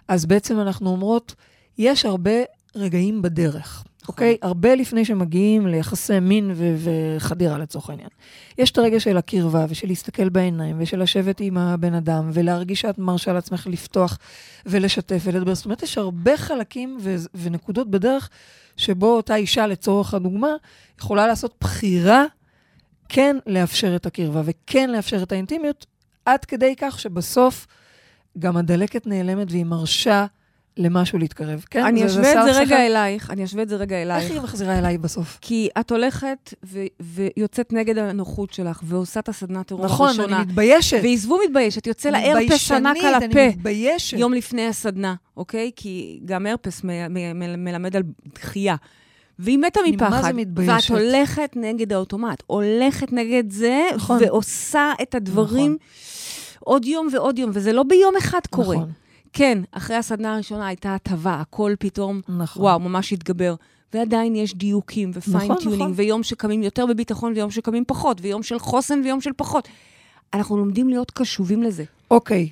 [0.08, 1.36] אז בעצם אנחנו אומרות,
[1.78, 2.32] יש הרבה
[2.76, 4.38] רגעים בדרך, אוקיי?
[4.42, 6.76] הרבה לפני שמגיעים ליחסי מין ו-
[7.18, 8.10] וחדירה לצורך העניין.
[8.58, 13.00] יש את הרגע של הקרבה ושל להסתכל בעיניים ושל לשבת עם הבן אדם ולהרגיש שאת
[13.00, 14.18] מרשה לעצמך לפתוח
[14.66, 15.56] ולשתף ולדבר.
[15.56, 18.30] זאת אומרת, יש הרבה חלקים ו- ונקודות בדרך
[18.78, 20.52] שבו אותה אישה, לצורך הדוגמה,
[21.00, 22.26] יכולה לעשות בחירה
[23.10, 25.86] כן לאפשר את הקרבה וכן לאפשר את האינטימיות,
[26.26, 27.68] עד כדי כך שבסוף
[28.40, 30.26] גם הדלקת נעלמת והיא מרשה
[30.78, 31.66] למשהו להתקרב.
[31.70, 31.86] כן?
[31.86, 32.86] אני אשווה את זה רגע.
[32.86, 34.32] אלייך, אני אשווה את זה רגע איך אלייך.
[34.32, 35.38] היא מחזירה אליי בסוף?
[35.42, 40.38] כי את הולכת ו- ויוצאת נגד הנוחות שלך, ועושה את הסדנת עירום נכון, הראשונה.
[40.38, 41.00] אני מתביישת.
[41.04, 43.26] ועזבו מתביישת, יוצא לה הרפס ענק על הפה.
[43.26, 44.18] אני מתביישת.
[44.18, 45.72] יום לפני הסדנה, אוקיי?
[45.76, 48.04] כי גם הרפס מ- מ- מ- מלמד על
[48.36, 48.76] דחייה.
[49.40, 50.34] והיא מתה מפחד.
[50.56, 54.18] ואת הולכת נגד האוטומט, הולכת נגד זה, נכון.
[54.22, 55.78] ועושה את הדברים
[56.60, 58.76] עוד יום ועוד יום, וזה לא ביום אחד קורה.
[58.76, 58.92] נכון,
[59.34, 62.64] כן, אחרי הסדנה הראשונה הייתה הטבה, הכל פתאום, נכון.
[62.64, 63.56] וואו, ממש התגבר.
[63.94, 65.92] ועדיין יש דיוקים ופיין נכון, נכון.
[65.96, 69.68] ויום שקמים יותר בביטחון ויום שקמים פחות, ויום של חוסן ויום של פחות.
[70.34, 71.84] אנחנו לומדים להיות קשובים לזה.
[72.12, 72.50] אוקיי,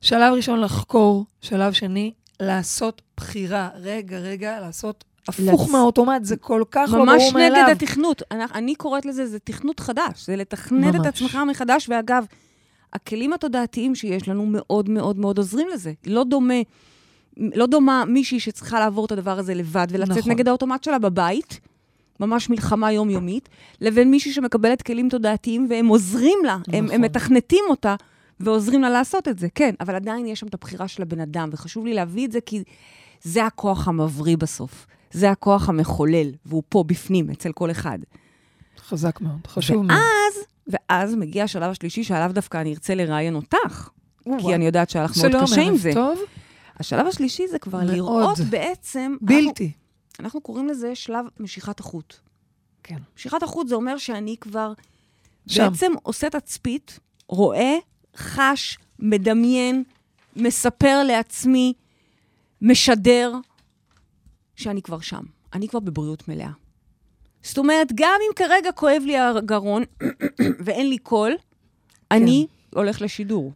[0.00, 3.68] שלב ראשון לחקור, שלב שני, לעשות בחירה.
[3.80, 7.62] רגע, רגע, לעשות הפוך לצ- מהאוטומט, זה כל כך לא ממש ברור מאליו.
[7.66, 8.22] נגד התכנות.
[8.30, 10.26] אני, אני קוראת לזה, זה תכנות חדש.
[10.26, 11.06] זה לתכנת את ממש.
[11.06, 12.24] עצמך מחדש, ואגב,
[12.92, 15.92] הכלים התודעתיים שיש לנו מאוד מאוד מאוד עוזרים לזה.
[16.06, 16.54] לא דומה,
[17.36, 20.32] לא דומה מישהי שצריכה לעבור את הדבר הזה לבד ולצאת נכון.
[20.32, 21.60] נגד האוטומט שלה בבית,
[22.20, 23.48] ממש מלחמה יומיומית,
[23.80, 26.94] לבין מישהי שמקבלת כלים תודעתיים והם עוזרים לה, הם, נכון.
[26.94, 27.94] הם מתכנתים אותה
[28.40, 31.48] ועוזרים לה לעשות את זה, כן, אבל עדיין יש שם את הבחירה של הבן אדם,
[31.52, 32.62] וחשוב לי להביא את זה כי
[33.22, 34.86] זה הכוח המבריא בסוף.
[35.12, 37.98] זה הכוח המחולל, והוא פה בפנים, אצל כל אחד.
[38.78, 39.90] חזק מאוד, חשוב מאוד.
[39.90, 43.88] ואז, ואז מגיע השלב השלישי, שעליו דווקא אני ארצה לראיין אותך,
[44.24, 45.90] כי אני יודעת שהיה לך מאוד קשה עם זה.
[45.94, 46.18] טוב,
[46.76, 47.78] השלב השלישי זה כבר.
[47.82, 49.16] לראות בעצם...
[49.20, 49.64] בלתי.
[49.64, 49.72] אנחנו,
[50.20, 52.14] אנחנו קוראים לזה שלב משיכת החוט.
[52.82, 52.98] כן.
[53.16, 54.72] משיכת החוט זה אומר שאני כבר
[55.46, 55.68] שם.
[55.68, 56.98] בעצם עושה תצפית,
[57.28, 57.74] רואה,
[58.16, 59.84] חש, מדמיין,
[60.36, 61.72] מספר לעצמי,
[62.62, 63.34] משדר,
[64.56, 65.22] שאני כבר שם.
[65.54, 66.50] אני כבר בבריאות מלאה.
[67.42, 69.82] זאת אומרת, גם אם כרגע כואב לי הגרון
[70.64, 71.32] ואין לי קול,
[72.10, 73.52] אני הולך לשידור.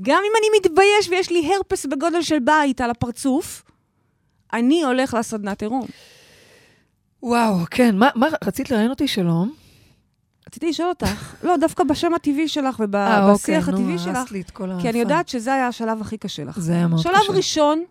[0.00, 3.62] גם אם אני מתבייש ויש לי הרפס בגודל של בית על הפרצוף,
[4.52, 5.86] אני הולך לסדנת עירום.
[7.22, 9.08] וואו, כן, מה, מה, רצית לראיין אותי?
[9.08, 9.52] שלום.
[10.48, 14.30] רציתי לשאול אותך, לא, דווקא בשם הטבעי שלך אה, ובשיח אוקיי, הטבעי נו, שלך, הרסת
[14.30, 14.98] לי את כל כי אני.
[14.98, 16.58] יודעת שזה היה השלב הכי קשה לך.
[16.58, 17.32] זה היה מאוד שלב קשה.
[17.32, 17.84] ראשון,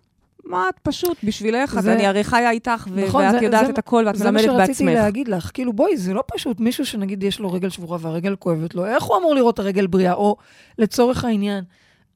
[0.45, 3.71] מה את פשוט, בשבילך, זה- אני הרי חיה איתך, ו- נכון, ואת זה- יודעת זה-
[3.71, 5.03] את הכל ואת זה מה מלמדת שרציתי בעצמך.
[5.03, 8.75] להגיד לך, כאילו בואי, זה לא פשוט, מישהו שנגיד יש לו רגל שבורה והרגל כואבת
[8.75, 10.13] לו, איך הוא אמור לראות את הרגל בריאה?
[10.13, 10.35] או
[10.77, 11.63] לצורך העניין,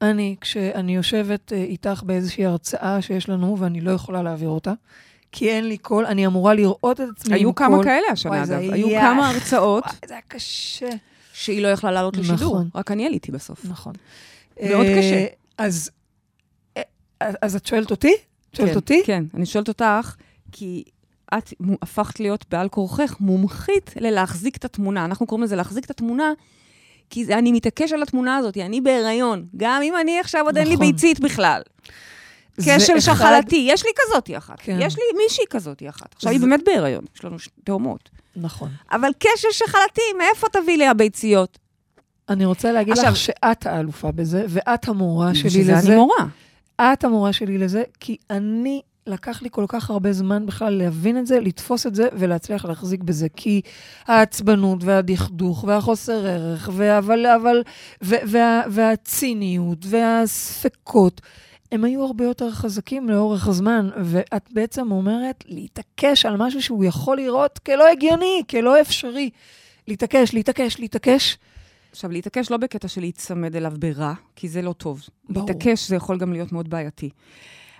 [0.02, 4.72] אני, כשאני יושבת אה, איתך באיזושהי הרצאה שיש לנו ואני לא יכולה להעביר אותה,
[5.32, 7.84] כי אין לי קול, אני אמורה לראות את עצמי היו כמה קול.
[7.84, 8.72] כאלה השנה, וואי, אגב.
[8.72, 10.88] היו היה- כמה הרצאות וואי, זה היה קשה.
[11.32, 12.68] שהיא לא יכלה לעלות לשידור, נכון.
[12.74, 13.64] רק אני עליתי בסוף.
[13.64, 13.92] נכון.
[14.62, 15.24] מאוד אה, קשה.
[15.58, 15.90] אז,
[17.20, 18.14] אז את שואלת אותי?
[18.50, 19.02] את שואלת כן, אותי?
[19.04, 20.14] כן, אני שואלת אותך,
[20.52, 20.84] כי
[21.38, 21.52] את
[21.82, 25.04] הפכת להיות בעל כורחך מומחית ללהחזיק את התמונה.
[25.04, 26.32] אנחנו קוראים לזה להחזיק את התמונה,
[27.10, 29.46] כי זה, אני מתעקש על התמונה הזאת, אני בהיריון.
[29.56, 30.86] גם אם אני עכשיו עוד אין לי נכון.
[30.86, 31.62] ביצית בכלל.
[32.60, 34.56] כשל אחד- שחלתי, יש לי כזאתי אחת.
[34.60, 34.78] כן.
[34.80, 36.14] יש לי מישהי כזאתי אחת.
[36.14, 38.10] עכשיו היא זה- באמת בהיריון, יש לנו ש- תאומות.
[38.36, 38.70] נכון.
[38.92, 41.58] אבל כשל שחלתי, מאיפה תביא לי הביציות?
[42.28, 45.88] אני רוצה להגיד עכשיו- לך שאת האלופה בזה, ואת המורה שלי בשביל זה לזה.
[45.88, 46.24] אני מורה.
[46.80, 51.26] את המורה שלי לזה, כי אני, לקח לי כל כך הרבה זמן בכלל להבין את
[51.26, 53.26] זה, לתפוס את זה ולהצליח להחזיק בזה.
[53.36, 53.60] כי
[54.06, 57.62] העצבנות והדכדוך והחוסר ערך, והאבל, אבל,
[58.04, 61.20] ו- וה, והציניות והספקות,
[61.72, 67.16] הם היו הרבה יותר חזקים לאורך הזמן, ואת בעצם אומרת להתעקש על משהו שהוא יכול
[67.16, 69.30] לראות כלא הגיוני, כלא אפשרי.
[69.88, 71.38] להתעקש, להתעקש, להתעקש.
[71.96, 75.02] עכשיו, להתעקש לא בקטע של להיצמד אליו ברע, כי זה לא טוב.
[75.28, 75.46] ברור.
[75.48, 77.10] להתעקש זה יכול גם להיות מאוד בעייתי.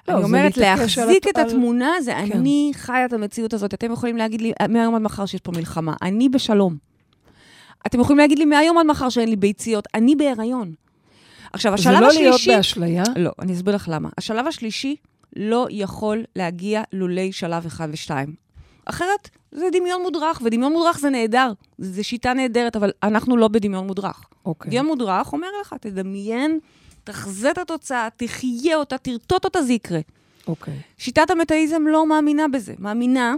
[0.08, 2.38] לא, אני זה אומרת, להחזיק את על- התמונה, זה כן.
[2.38, 3.74] אני חיה את המציאות הזאת.
[3.74, 6.76] אתם יכולים להגיד לי מהיום עד מחר שיש פה מלחמה, אני בשלום.
[7.86, 10.74] אתם יכולים להגיד לי מהיום עד מחר שאין לי ביציות, אני בהיריון.
[11.52, 12.56] עכשיו, זה השלב לא להיות השלישי...
[12.56, 13.02] באשליה.
[13.16, 14.08] לא, אני אסביר לך למה.
[14.18, 14.96] השלב השלישי
[15.36, 18.45] לא יכול להגיע לולי שלב אחד ושתיים.
[18.86, 21.52] אחרת, זה דמיון מודרך, ודמיון מודרך זה נהדר.
[21.78, 24.24] זו שיטה נהדרת, אבל אנחנו לא בדמיון מודרך.
[24.44, 24.70] אוקיי.
[24.70, 26.58] דמיון מודרך אומר לך, תדמיין,
[27.04, 30.00] תחזה את התוצאה, תחיה אותה, תרטוט אותה, זה יקרה.
[30.46, 30.80] אוקיי.
[30.98, 32.74] שיטת המטאיזם לא מאמינה בזה.
[32.78, 33.34] מאמינה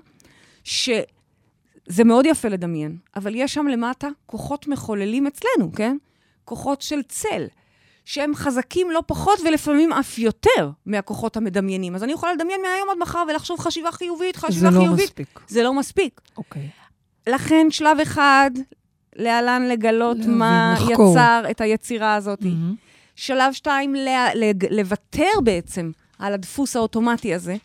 [0.64, 5.96] שזה מאוד יפה לדמיין, אבל יש שם למטה כוחות מחוללים אצלנו, כן?
[6.44, 7.46] כוחות של צל,
[8.08, 11.94] שהם חזקים לא פחות ולפעמים אף יותר מהכוחות המדמיינים.
[11.94, 15.04] אז אני יכולה לדמיין מהיום עד מחר ולחשוב חשיבה חיובית, זה חשיבה לא חיובית.
[15.04, 15.40] מספיק.
[15.48, 16.20] זה לא מספיק.
[16.36, 16.68] אוקיי.
[17.26, 18.50] לכן שלב אחד,
[19.16, 21.12] להלן לגלות להבין, מה לחקור.
[21.12, 22.42] יצר את היצירה הזאת.
[22.42, 22.74] מהמם.
[23.16, 27.56] שלב שתיים, לה, לג, לוותר בעצם על הדפוס האוטומטי הזה.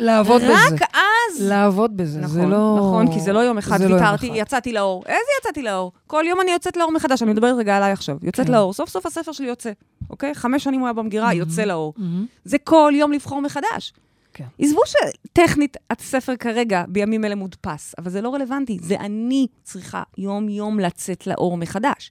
[0.00, 0.52] לעבוד בזה.
[0.52, 1.42] רק אז...
[1.42, 2.76] לעבוד בזה, נכון, זה לא...
[2.78, 4.36] נכון, כי זה לא יום אחד לא ויתרתי, אחד.
[4.36, 5.02] יצאתי לאור.
[5.06, 5.92] איזה יצאתי לאור?
[6.06, 8.16] כל יום אני יוצאת לאור מחדש, אני מדברת רגע עליי עכשיו.
[8.22, 8.52] יוצאת כן.
[8.52, 9.72] לאור, סוף סוף הספר שלי יוצא,
[10.10, 10.34] אוקיי?
[10.34, 11.94] חמש שנים הוא היה במגירה, יוצא לאור.
[11.96, 12.26] מהמם.
[12.44, 13.92] זה כל יום לבחור מחדש.
[14.34, 14.44] כן.
[14.58, 18.78] עזבו שטכנית הספר כרגע בימים אלה מודפס, אבל זה לא רלוונטי.
[18.82, 22.10] זה אני צריכה יום-יום לצאת לאור מחדש.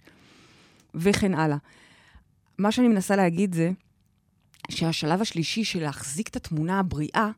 [0.95, 1.57] וכן הלאה.
[2.57, 3.71] מה שאני מנסה להגיד זה
[4.69, 7.29] שהשלב השלישי של להחזיק את התמונה הבריאה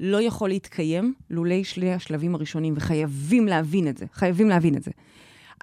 [0.00, 4.06] לא יכול להתקיים לולי שני השלבים הראשונים, וחייבים להבין את זה.
[4.12, 4.90] חייבים להבין את זה.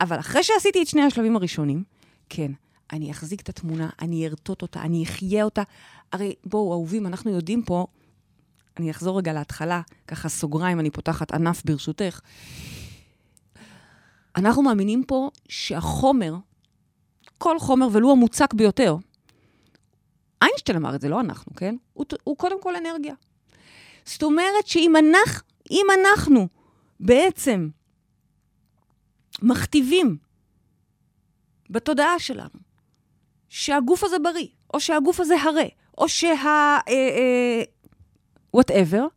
[0.01, 1.83] אבל אחרי שעשיתי את שני השלבים הראשונים,
[2.29, 2.51] כן,
[2.93, 5.63] אני אחזיק את התמונה, אני ארטוט אותה, אני אחיה אותה.
[6.11, 7.87] הרי בואו, אהובים, אנחנו יודעים פה,
[8.77, 12.19] אני אחזור רגע להתחלה, ככה סוגריים, אני פותחת ענף ברשותך.
[14.35, 16.35] אנחנו מאמינים פה שהחומר,
[17.37, 18.95] כל חומר, ולו המוצק ביותר,
[20.41, 21.75] איינשטיין אמר את זה, לא אנחנו, כן?
[21.93, 23.13] הוא, הוא קודם כל אנרגיה.
[24.05, 26.47] זאת אומרת שאם אנחנו, אם אנחנו
[26.99, 27.69] בעצם
[29.41, 30.17] מכתיבים
[31.69, 32.59] בתודעה שלנו
[33.49, 35.65] שהגוף הזה בריא, או שהגוף הזה הרה,
[35.97, 36.77] או שה...
[38.53, 39.07] וואטאבר,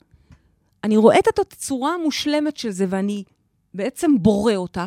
[0.85, 3.25] אני רואה את הצורה המושלמת של זה ואני
[3.75, 4.87] בעצם בורא אותה.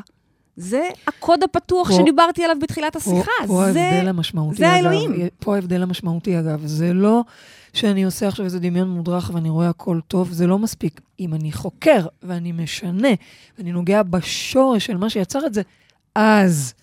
[0.58, 3.32] זה הקוד הפתוח פה- שדיברתי עליו בתחילת פה- השיחה.
[3.48, 3.82] פה זה...
[3.84, 4.76] ההבדל המשמעותי, זה אגב.
[4.76, 5.12] האלוהים.
[5.40, 6.62] פה ההבדל המשמעותי, אגב.
[6.66, 7.22] זה לא
[7.74, 11.02] שאני עושה עכשיו איזה דמיון מודרך ואני רואה הכל טוב, זה לא מספיק.
[11.20, 13.08] אם אני חוקר ואני משנה,
[13.58, 15.62] ואני נוגע בשורש של מה שיצר את זה,
[16.16, 16.74] אז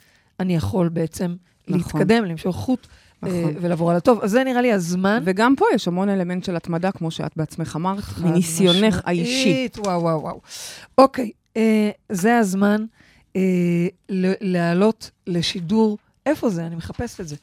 [0.40, 1.34] אני יכול בעצם
[1.68, 1.76] נכון.
[2.00, 2.86] להתקדם, למשוך חוט
[3.24, 3.54] אה, נכון.
[3.60, 4.20] ולעבור על הטוב.
[4.22, 5.22] אז זה נראה לי הזמן.
[5.24, 9.00] וגם פה יש המון אלמנט של התמדה, כמו שאת בעצמך אמרת, מניסיונך.
[9.04, 9.68] האישי.
[9.78, 10.40] וואו, וואו, וואו.
[10.98, 12.84] אוקיי, אה, זה הזמן
[14.40, 15.98] להעלות לשידור.
[16.26, 16.66] איפה זה?
[16.66, 17.36] אני מחפשת את זה.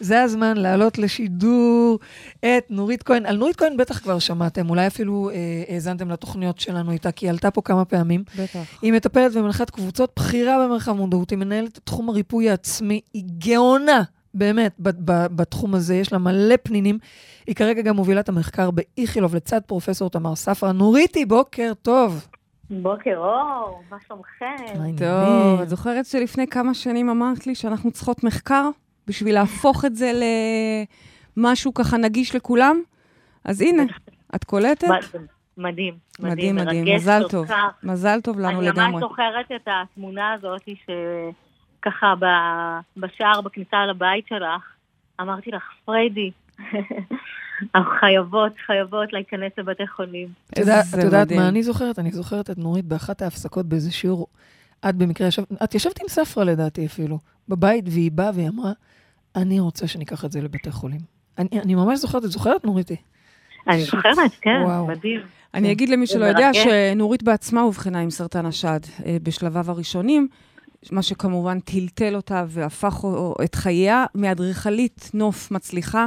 [0.00, 1.98] זה הזמן להעלות לשידור
[2.40, 3.26] את נורית כהן.
[3.26, 5.34] על נורית כהן בטח כבר שמעתם, אולי אפילו אה,
[5.74, 8.24] האזנתם לתוכניות שלנו איתה, כי היא עלתה פה כמה פעמים.
[8.38, 8.58] בטח.
[8.82, 14.02] היא מטפלת ומנחת קבוצות בכירה במרחב מודעות, היא מנהלת את תחום הריפוי העצמי, היא גאונה,
[14.34, 16.98] באמת, ב- ב- בתחום הזה, יש לה מלא פנינים.
[17.46, 20.72] היא כרגע גם מובילה את המחקר באיכילוב לצד פרופסור תמר ספרא.
[20.72, 22.28] נוריתי, בוקר טוב.
[22.70, 24.56] בוקר אור, מה שלומכם?
[24.98, 28.68] טוב, את זוכרת שלפני כמה שנים אמרת לי שאנחנו צריכות מחקר
[29.06, 30.12] בשביל להפוך את זה
[31.36, 32.80] למשהו ככה נגיש לכולם?
[33.44, 33.82] אז הנה,
[34.34, 34.88] את קולטת?
[35.56, 37.46] מדהים, מדהים, מדהים, מרגש מזל טוב.
[37.46, 37.54] כך.
[37.82, 38.90] מזל טוב לנו אני לגמרי.
[38.92, 44.62] ממש זוכרת את התמונה הזאת שככה ב- בשער בכניסה לבית שלך,
[45.20, 46.30] אמרתי לך, פריידי,
[47.74, 50.28] אנחנו חייבות, חייבות להיכנס לבתי חולים.
[50.52, 51.32] את יודעת-.
[51.32, 51.98] מה אני זוכרת?
[51.98, 54.26] אני זוכרת את נורית באחת ההפסקות באיזה שיעור.
[54.88, 58.72] את במקרה ישבת, את ישבת עם ספרא לדעתי אפילו, בבית, והיא באה והיא אמרה,
[59.36, 61.00] אני רוצה שניקח את זה לבתי חולים.
[61.38, 62.96] אני, אני ממש זוכרת, את זוכרת נוריתי?
[63.68, 63.80] אני.
[63.80, 64.86] זוכרת, כן, וואו.
[64.86, 65.20] מדהים.
[65.54, 65.70] אני כן.
[65.70, 66.50] אגיד למי שלא יודע.
[66.54, 70.28] שנורית בעצמה אובחנה עם סרטן השד אה, בשלביו הראשונים,
[70.92, 73.04] מה שכמובן טלטל אותה והפך
[73.44, 76.06] את חייה מאדריכלית נוף מצליחה,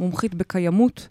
[0.00, 1.08] מומחית בקיימות.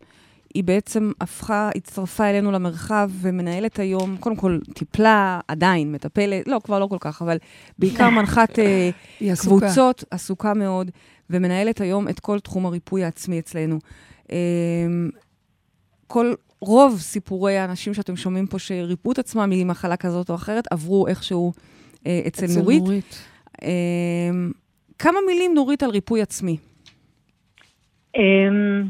[0.53, 6.79] היא בעצם הפכה, הצטרפה אלינו למרחב ומנהלת היום, קודם כל טיפלה, עדיין מטפלת, לא, כבר
[6.79, 7.37] לא כל כך, אבל
[7.79, 9.65] בעיקר מנחת אה, היא עסוקה.
[9.65, 10.91] קבוצות, עסוקה מאוד,
[11.29, 13.79] ומנהלת היום את כל תחום הריפוי העצמי אצלנו.
[14.31, 15.09] אמ,
[16.07, 21.07] כל, רוב סיפורי האנשים שאתם שומעים פה שריפאו את עצמם ממחלה כזאת או אחרת, עברו
[21.07, 21.53] איכשהו
[22.07, 22.81] אה, אצל, אצל נורית.
[22.81, 23.15] נורית.
[24.99, 26.57] כמה מילים, נורית, על ריפוי עצמי.
[28.19, 28.83] אמ,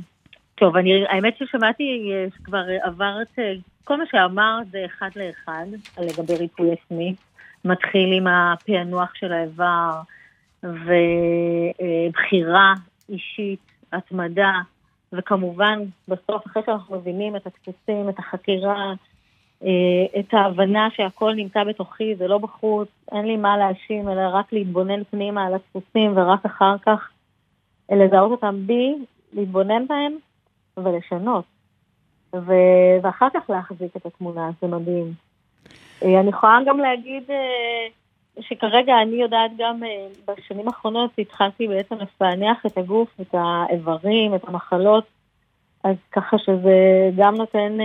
[0.55, 3.53] טוב, אני, האמת ששמעתי אה, שכבר עברת, אה,
[3.83, 5.65] כל מה שאמרת זה אחד לאחד
[5.97, 7.15] לגבי ריפוי עצמי.
[7.65, 10.01] מתחיל עם הפענוח של האיבר
[11.73, 12.73] ובחירה
[13.09, 13.59] אישית,
[13.93, 14.51] התמדה,
[15.13, 18.93] וכמובן, בסוף, אחרי שאנחנו מבינים את הדפוסים, את החקירה,
[19.63, 24.53] אה, את ההבנה שהכל נמצא בתוכי, זה לא בחוץ, אין לי מה להאשים, אלא רק
[24.53, 27.09] להתבונן פנימה על הדפוסים, ורק אחר כך
[27.91, 28.95] לזהות אותם בי,
[29.33, 30.15] להתבונן בהם
[30.77, 31.45] ולשנות.
[32.35, 35.13] ו- ואחר כך להחזיק את התמונה, זה מדהים.
[36.03, 37.87] אה, אני יכולה גם להגיד אה,
[38.41, 39.81] שכרגע אני יודעת גם
[40.27, 45.03] בשנים האחרונות התחלתי בעצם לפענח את הגוף, את האיברים, את המחלות,
[45.83, 47.77] אז ככה שזה גם נותן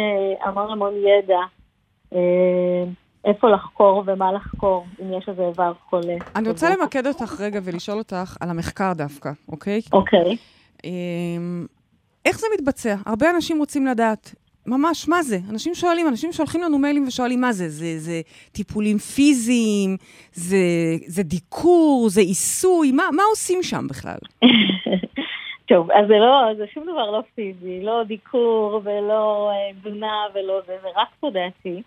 [0.44, 1.40] המון המון ידע
[3.24, 6.14] איפה לחקור ומה לחקור, אם יש איזה איבר חולה.
[6.36, 9.80] אני רוצה למקד אותך רגע ולשאול אותך על המחקר דווקא, אוקיי?
[9.92, 10.36] אוקיי.
[10.84, 11.66] אמ,
[12.24, 12.94] איך זה מתבצע?
[13.06, 14.34] הרבה אנשים רוצים לדעת.
[14.66, 15.38] ממש, מה זה?
[15.50, 17.68] אנשים שואלים, אנשים שולחים לנו מיילים ושואלים מה זה.
[17.68, 18.20] זה, זה
[18.52, 19.96] טיפולים פיזיים,
[20.32, 20.56] זה,
[21.06, 24.18] זה דיקור, זה עיסוי, מה, מה עושים שם בכלל?
[25.68, 30.60] טוב, אז זה לא, זה שום דבר לא פיזי, לא דיקור ולא תזונה אה, ולא
[30.66, 31.82] זה, זה רק תודעתי.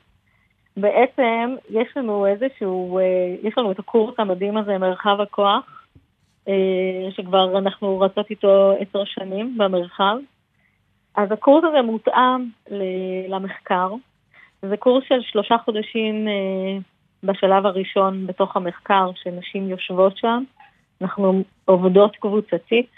[0.77, 3.03] בעצם יש לנו איזשהו, אה,
[3.43, 5.76] יש לנו את הקורס המדהים הזה, מרחב הכוח,
[7.09, 10.17] שכבר אנחנו רצות איתו עשר שנים במרחב.
[11.15, 12.49] אז הקורס הזה מותאם
[13.29, 13.93] למחקר.
[14.61, 16.77] זה קורס של שלושה חודשים אה,
[17.23, 20.43] בשלב הראשון בתוך המחקר, שנשים יושבות שם.
[21.01, 22.89] אנחנו עובדות קבוצתית.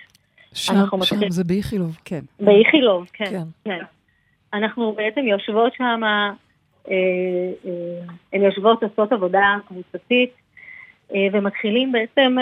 [0.53, 1.31] שם, שם מתחיל...
[1.31, 2.19] זה באיכילוב, כן.
[2.39, 3.43] באיכילוב, כן, כן.
[3.63, 3.79] כן.
[4.53, 6.29] אנחנו בעצם יושבות שם אה,
[6.91, 6.93] אה,
[8.33, 10.38] הן יושבות, עושות עבודה קבוצתית אה,
[11.33, 12.35] ומתחילים בעצם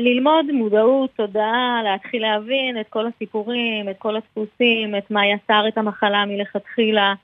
[0.00, 5.78] ללמוד מודעות, תודעה, להתחיל להבין את כל הסיפורים, את כל הדפוסים, את מה יצר את
[5.78, 7.14] המחלה מלכתחילה,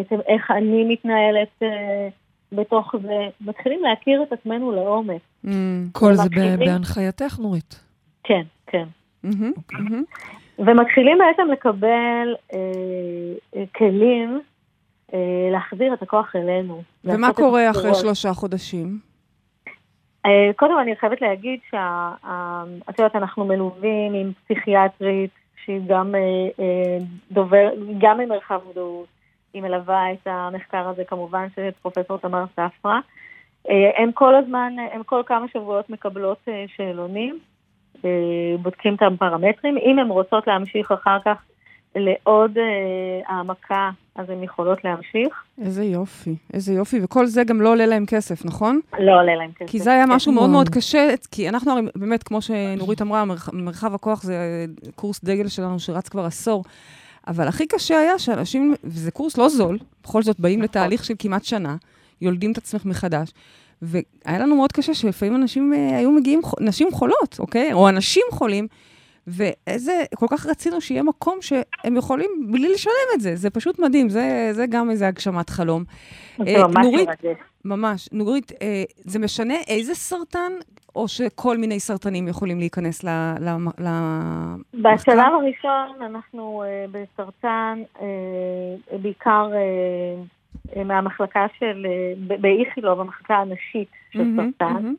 [0.00, 1.62] את איך אני מתנהלת
[2.52, 3.28] בתוך זה.
[3.40, 5.20] מתחילים להכיר את עצמנו לעומק.
[5.44, 5.48] Mm,
[5.92, 7.80] כל זה בהנחייתך, נורית.
[8.24, 8.84] כן, כן.
[9.24, 9.78] אוקיי.
[10.58, 14.40] ומתחילים בעצם לקבל אה, כלים
[15.14, 15.18] אה,
[15.52, 16.82] להחזיר את הכוח אלינו.
[17.04, 18.98] ומה קורה אחרי שלושה חודשים?
[20.26, 25.30] אה, קודם אני חייבת להגיד שאת יודעת, אנחנו מלווים עם פסיכיאטרית
[25.64, 26.98] שהיא גם אה,
[27.32, 27.68] דובר,
[27.98, 29.06] גם ממרחב מודעות,
[29.54, 32.98] היא מלווה את המחקר הזה כמובן של פרופסור תמר ספרא.
[33.96, 37.38] הם כל הזמן, הם כל כמה שבועות מקבלות שאלונים,
[38.62, 39.78] בודקים את הפרמטרים.
[39.78, 41.42] אם הן רוצות להמשיך אחר כך
[41.96, 45.42] לעוד אה, העמקה, אז הן יכולות להמשיך.
[45.62, 48.80] איזה יופי, איזה יופי, וכל זה גם לא עולה להם כסף, נכון?
[48.98, 49.70] לא עולה להם כסף.
[49.70, 53.94] כי זה היה משהו מאוד מאוד קשה, כי אנחנו הרי באמת, כמו שנורית אמרה, מרחב
[53.94, 54.66] הכוח זה
[54.96, 56.64] קורס דגל שלנו שרץ כבר עשור.
[57.28, 60.64] אבל הכי קשה היה שאנשים, וזה קורס לא זול, בכל זאת באים נכון.
[60.64, 61.76] לתהליך של כמעט שנה,
[62.20, 63.30] יולדים את עצמך מחדש.
[63.82, 67.72] והיה לנו מאוד קשה שלפעמים אנשים אה, היו מגיעים, נשים חולות, אוקיי?
[67.72, 68.66] או אנשים חולים,
[69.26, 73.36] ואיזה, כל כך רצינו שיהיה מקום שהם יכולים בלי לשלם את זה.
[73.36, 75.84] זה פשוט מדהים, זה, זה גם איזה הגשמת חלום.
[76.38, 77.08] זה אה, ממש נורית,
[77.64, 78.08] ממש.
[78.12, 80.52] נורית, אה, זה משנה איזה סרטן,
[80.96, 83.04] או שכל מיני סרטנים יכולים להיכנס
[83.40, 83.82] למחקר?
[84.74, 87.82] בשלב הראשון אנחנו אה, בסרטן,
[89.02, 89.50] בעיקר
[90.84, 91.86] מהמחלקה של,
[92.40, 94.94] באיכילוב, המחלקה הנשית של סרטן.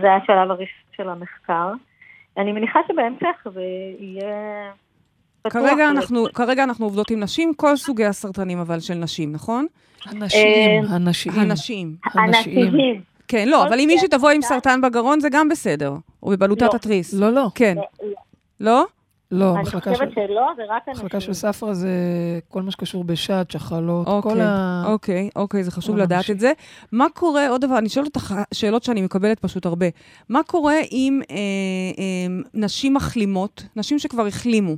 [0.00, 1.72] זה השלב הראשון של המחקר.
[2.38, 3.62] אני מניחה שבהמשך זה
[3.98, 4.70] יהיה...
[5.50, 9.66] כרגע אנחנו, כרגע אנחנו עובדות עם נשים, כל סוגי הסרטנים אבל של נשים, נכון?
[10.06, 11.32] הנשים, הנשים.
[11.34, 11.96] הנשים.
[12.14, 13.00] הנשים.
[13.28, 16.70] כן, לא, אבל אם מישהי תבוא עם סרטן בגרון זה גם בסדר, או בבלוטת לא.
[16.74, 17.14] התריס.
[17.14, 17.48] לא, לא.
[17.54, 17.76] כן.
[18.60, 18.86] לא?
[19.30, 20.02] לא, המחלקה של...
[20.02, 21.04] אני חושבת שלא, זה רק אנשים.
[21.04, 21.90] המחלקה של ספרא זה
[22.48, 24.82] כל מה שקשור בשד, שחלות, אוקיי, כל ה...
[24.86, 26.34] אוקיי, אוקיי, זה חשוב לדעת אנשים.
[26.34, 26.52] את זה.
[26.92, 29.86] מה קורה, עוד דבר, אני שואלת אותך שאלות שאני מקבלת פשוט הרבה.
[30.28, 31.36] מה קורה עם אה,
[31.98, 34.76] אה, נשים מחלימות, נשים שכבר החלימו?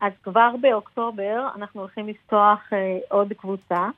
[0.00, 3.88] אז כבר באוקטובר אנחנו הולכים לפתוח אה, עוד קבוצה.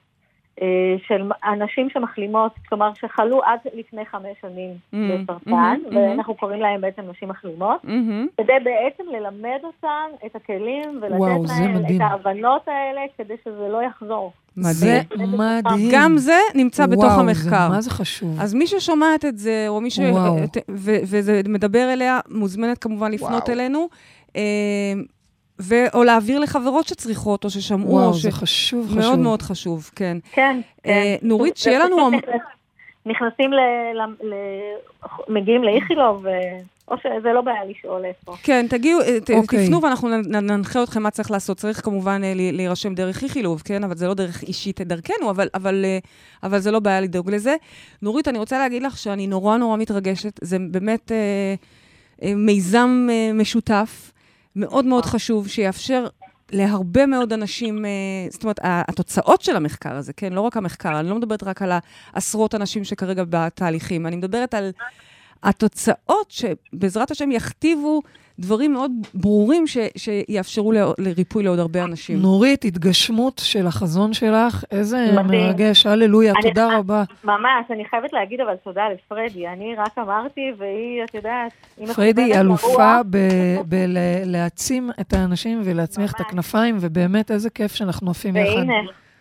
[0.60, 0.66] אה,
[1.06, 6.36] של אנשים שמחלימות, כלומר שחלו עד לפני חמש שנים mm-hmm, בסרטן, mm-hmm, ואנחנו mm-hmm.
[6.36, 8.42] קוראים להם בעצם נשים מחלימות, mm-hmm.
[8.42, 13.82] כדי בעצם ללמד אותן את הכלים ולתת וואו, להם את ההבנות האלה כדי שזה לא
[13.82, 14.32] יחזור.
[14.56, 15.90] זה מדהים.
[15.92, 17.68] גם זה נמצא וואו, בתוך המחקר.
[17.68, 18.40] זה, מה זה חשוב.
[18.40, 20.00] אז מי ששומעת את זה, או מי ש...
[20.68, 23.52] וזה מדבר אליה, מוזמנת כמובן לפנות וואו.
[23.52, 23.88] אלינו.
[25.72, 28.22] אה, ו- או להעביר לחברות שצריכות, או ששמעו, וואו, או ש...
[28.22, 28.98] זה חשוב, מאוד חשוב.
[29.10, 30.16] מאוד מאוד חשוב, כן.
[30.32, 31.28] כן, אה, כן.
[31.28, 32.10] נורית, שיהיה לנו...
[33.06, 33.56] נכנסים ל...
[33.94, 34.00] ל...
[34.28, 34.34] ל...
[35.28, 36.32] מגיעים לאיכילוב, אה,
[36.88, 38.32] או שזה לא בעיה לשאול איפה.
[38.42, 39.66] כן, תגיעו, אה, ת- אוקיי.
[39.66, 41.56] תפנו ואנחנו ננחה אתכם מה צריך לעשות.
[41.56, 43.84] צריך כמובן אה, ל- להירשם דרך איכילוב, כן?
[43.84, 45.98] אבל זה לא דרך אישית דרכנו, אבל, אבל, אה,
[46.42, 47.56] אבל זה לא בעיה לדאוג לזה.
[48.02, 50.40] נורית, אני רוצה להגיד לך שאני נורא נורא מתרגשת.
[50.42, 51.54] זה באמת אה,
[52.22, 54.12] אה, מיזם אה, משותף,
[54.56, 56.06] מאוד מאוד חשוב, שיאפשר
[56.52, 57.90] להרבה מאוד אנשים, אה,
[58.30, 60.32] זאת אומרת, התוצאות של המחקר הזה, כן?
[60.32, 61.72] לא רק המחקר, אני לא מדברת רק על
[62.12, 64.70] העשרות אנשים שכרגע בתהליכים, אני מדברת על
[65.42, 68.02] התוצאות שבעזרת השם יכתיבו
[68.38, 72.18] דברים מאוד ברורים ש, שיאפשרו ל- לריפוי לעוד הרבה אנשים.
[72.18, 75.40] נורית, התגשמות של החזון שלך, איזה מדהים.
[75.42, 77.02] מרגש, הללויה, אני- תודה רבה.
[77.24, 79.48] ממש, אני חייבת להגיד אבל תודה לפרדי.
[79.48, 82.96] אני רק אמרתי, והיא, את יודעת, היא פרידי היא אלופה
[83.66, 88.56] בלהעצים את האנשים ולהצמיח את הכנפיים, ובאמת איזה כיף שאנחנו עפים יחד.
[88.56, 88.72] והנה,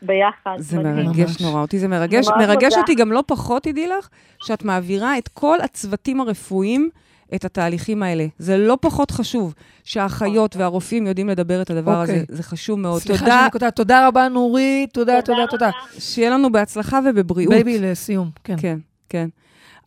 [0.01, 0.55] ביחד.
[0.57, 0.95] זה מדהים.
[1.05, 1.41] מרגש.
[1.41, 2.27] נורא, אותי זה מרגש.
[2.39, 2.73] מרגש.
[2.77, 4.09] אותי גם לא פחות, תדעי לך,
[4.43, 6.89] שאת מעבירה את כל הצוותים הרפואיים
[7.35, 8.25] את התהליכים האלה.
[8.39, 9.53] זה לא פחות חשוב
[9.83, 12.11] שהאחיות והרופאים יודעים לדבר את הדבר הזה.
[12.21, 12.25] אוקיי.
[12.35, 13.01] זה חשוב מאוד.
[13.01, 15.71] סליחה תודה, שאני קוטעת, תודה רבה נורית, תודה, תודה, תודה תודה.
[15.99, 17.53] שיהיה לנו בהצלחה ובבריאות.
[17.53, 18.55] baby, לסיום, כן.
[18.57, 18.77] כן,
[19.09, 19.29] כן.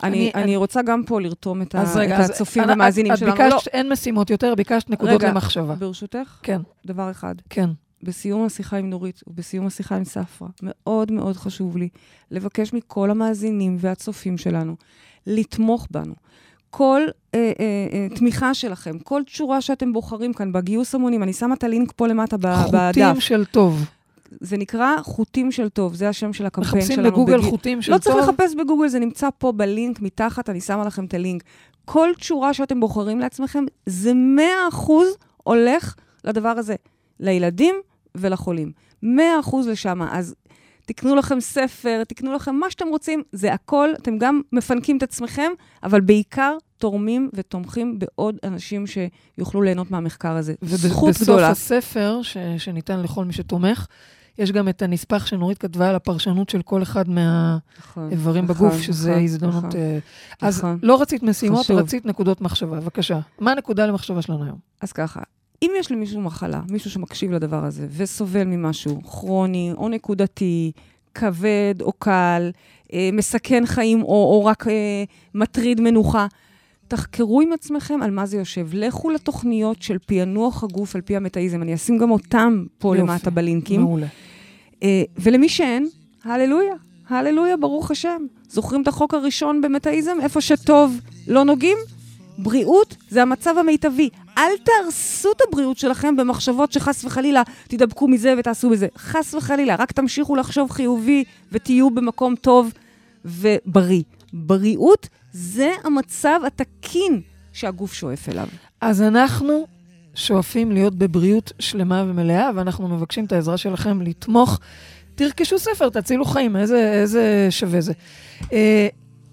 [0.03, 3.13] אני- אני, אני- רוצה גם פה לרתום את, ה, רגע, את אז הצופים את- והמאזינים
[3.13, 3.33] את שלנו.
[3.33, 5.75] ביקשת, אין משימות יותר, ביקשת נקודות רגע, למחשבה.
[5.75, 7.35] ברשותך, כן, דבר אחד.
[7.51, 7.71] כן.
[8.03, 11.89] בסיום השיחה עם נורית ובסיום השיחה עם ספרא, מאוד מאוד חשוב לי
[12.31, 14.77] לבקש מכל המאזינים והצופים שלנו
[15.27, 16.15] לתמוך בנו.
[16.77, 17.03] כל
[17.35, 21.65] אה, אה, אה, תמיכה שלכם, כל תשורה שאתם בוחרים כאן בגיוס המונים, אני שמה את
[21.65, 22.41] הלינק פה למטה ב-
[22.73, 22.95] בדף.
[23.05, 23.85] חוטים של טוב.
[24.41, 27.11] זה נקרא חוטים של טוב, זה השם של הקמפיין מחפשים שלנו.
[27.11, 28.05] בגוגל בגי- חוטים של לא טוב.
[28.15, 31.43] צריך לחפש בגוגל, זה נמצא פה בלינק מתחת, אני שמה לכם את הלינק.
[31.85, 34.13] כל תשורה שאתם בוחרים לעצמכם, זה
[34.73, 34.91] 100%
[35.43, 35.95] הולך
[36.25, 36.75] לדבר הזה,
[37.21, 37.75] לילדים
[38.15, 38.73] ולחולים.
[39.05, 39.07] 100%
[39.71, 40.03] לשם.
[40.03, 40.35] אז
[40.87, 45.51] תקנו לכם ספר, תקנו לכם מה שאתם רוצים, זה הכל, אתם גם מפנקים את עצמכם,
[45.83, 50.55] אבל בעיקר תורמים ותומכים בעוד אנשים שיוכלו ליהנות מהמחקר הזה.
[50.63, 51.49] זכות ובסוף גדולה.
[51.49, 53.87] הספר, ש, שניתן לכל מי שתומך,
[54.39, 58.83] יש גם את הנספח שנורית כתבה על הפרשנות של כל אחד מהאיברים נכון, בגוף, נכון,
[58.83, 59.65] שזה נכון, הזדמנות...
[59.65, 59.81] נכון.
[59.81, 59.99] אה,
[60.41, 60.79] אז נכון.
[60.83, 61.79] לא רצית משימות, חשוב.
[61.79, 62.81] רצית נקודות מחשבה.
[62.81, 63.21] בבקשה.
[63.41, 64.59] מה הנקודה למחשבה שלנו היום?
[64.81, 65.21] אז ככה,
[65.65, 70.73] אם יש למישהו מחלה, מישהו שמקשיב לדבר הזה, וסובל ממשהו כרוני או נקודתי,
[71.15, 72.51] כבד או קל,
[72.93, 75.05] אה, מסכן חיים או, או רק אה,
[75.35, 76.27] מטריד מנוחה,
[76.89, 78.69] תחקרו עם עצמכם על מה זה יושב.
[78.73, 81.63] לכו לתוכניות של פענוח הגוף על פי המטאיזם.
[81.63, 83.11] אני אשים גם אותם פה יופי.
[83.11, 83.81] למטה בלינקים.
[83.81, 84.07] מעולה.
[84.83, 85.89] אה, ולמי שאין,
[86.25, 86.75] הללויה,
[87.09, 88.27] הללויה, ברוך השם.
[88.49, 90.17] זוכרים את החוק הראשון במטאיזם?
[90.23, 91.79] איפה שטוב לא נוגעים?
[92.39, 94.09] בריאות זה המצב המיטבי.
[94.39, 98.87] אל תהרסו את הבריאות שלכם במחשבות שחס וחלילה תדבקו מזה ותעשו בזה.
[98.99, 102.73] חס וחלילה, רק תמשיכו לחשוב חיובי ותהיו במקום טוב
[103.25, 104.03] ובריא.
[104.33, 107.21] בריאות זה המצב התקין
[107.53, 108.49] שהגוף שואף אליו.
[108.81, 109.67] אז אנחנו
[110.15, 114.61] שואפים להיות בבריאות שלמה ומלאה, ואנחנו מבקשים את העזרה שלכם לתמוך.
[115.15, 117.93] תרכשו ספר, תצילו חיים, איזה, איזה שווה זה.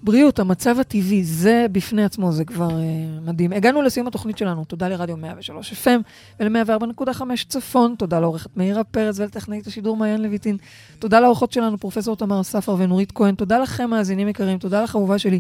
[0.04, 2.86] בריאות, המצב הטבעי, זה בפני עצמו, זה כבר אה,
[3.26, 3.54] מדהים.
[3.54, 6.02] הגענו לסיום התוכנית שלנו, תודה לרדיו 103 FM
[6.40, 10.58] ול-104.5 צפון, תודה לעורכת מאירה פרץ ולטכנאית השידור מעיין לויטין,
[11.00, 15.20] תודה לאורחות שלנו, פרופסור תמר ספר ונורית כהן, תודה לכם, מאזינים יקרים, תודה לך, אהובה
[15.20, 15.40] שלי,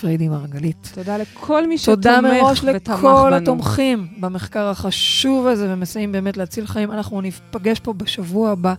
[0.00, 0.92] פריידי מרגלית.
[0.94, 3.36] תודה לכל מי שתומך תודה מראש ותמך לכל בנו.
[3.36, 6.92] התומכים במחקר החשוב הזה ומסייעים באמת להציל חיים.
[6.92, 8.74] אנחנו ניפגש פה בשבוע הבא.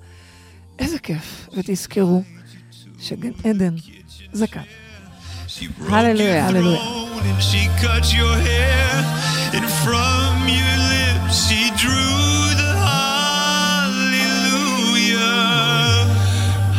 [0.80, 1.50] איזה כיף.
[1.58, 2.24] ותזכרו
[3.00, 3.76] שגן עדן
[4.32, 4.64] זה כאן.
[5.60, 6.80] She hallelujah, your hallelujah.
[7.28, 9.04] and she cut your hair,
[9.54, 14.08] and from your lips she drew hallelujah,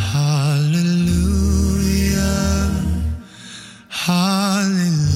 [0.09, 1.21] hallelujah,
[3.87, 5.10] hallelujah.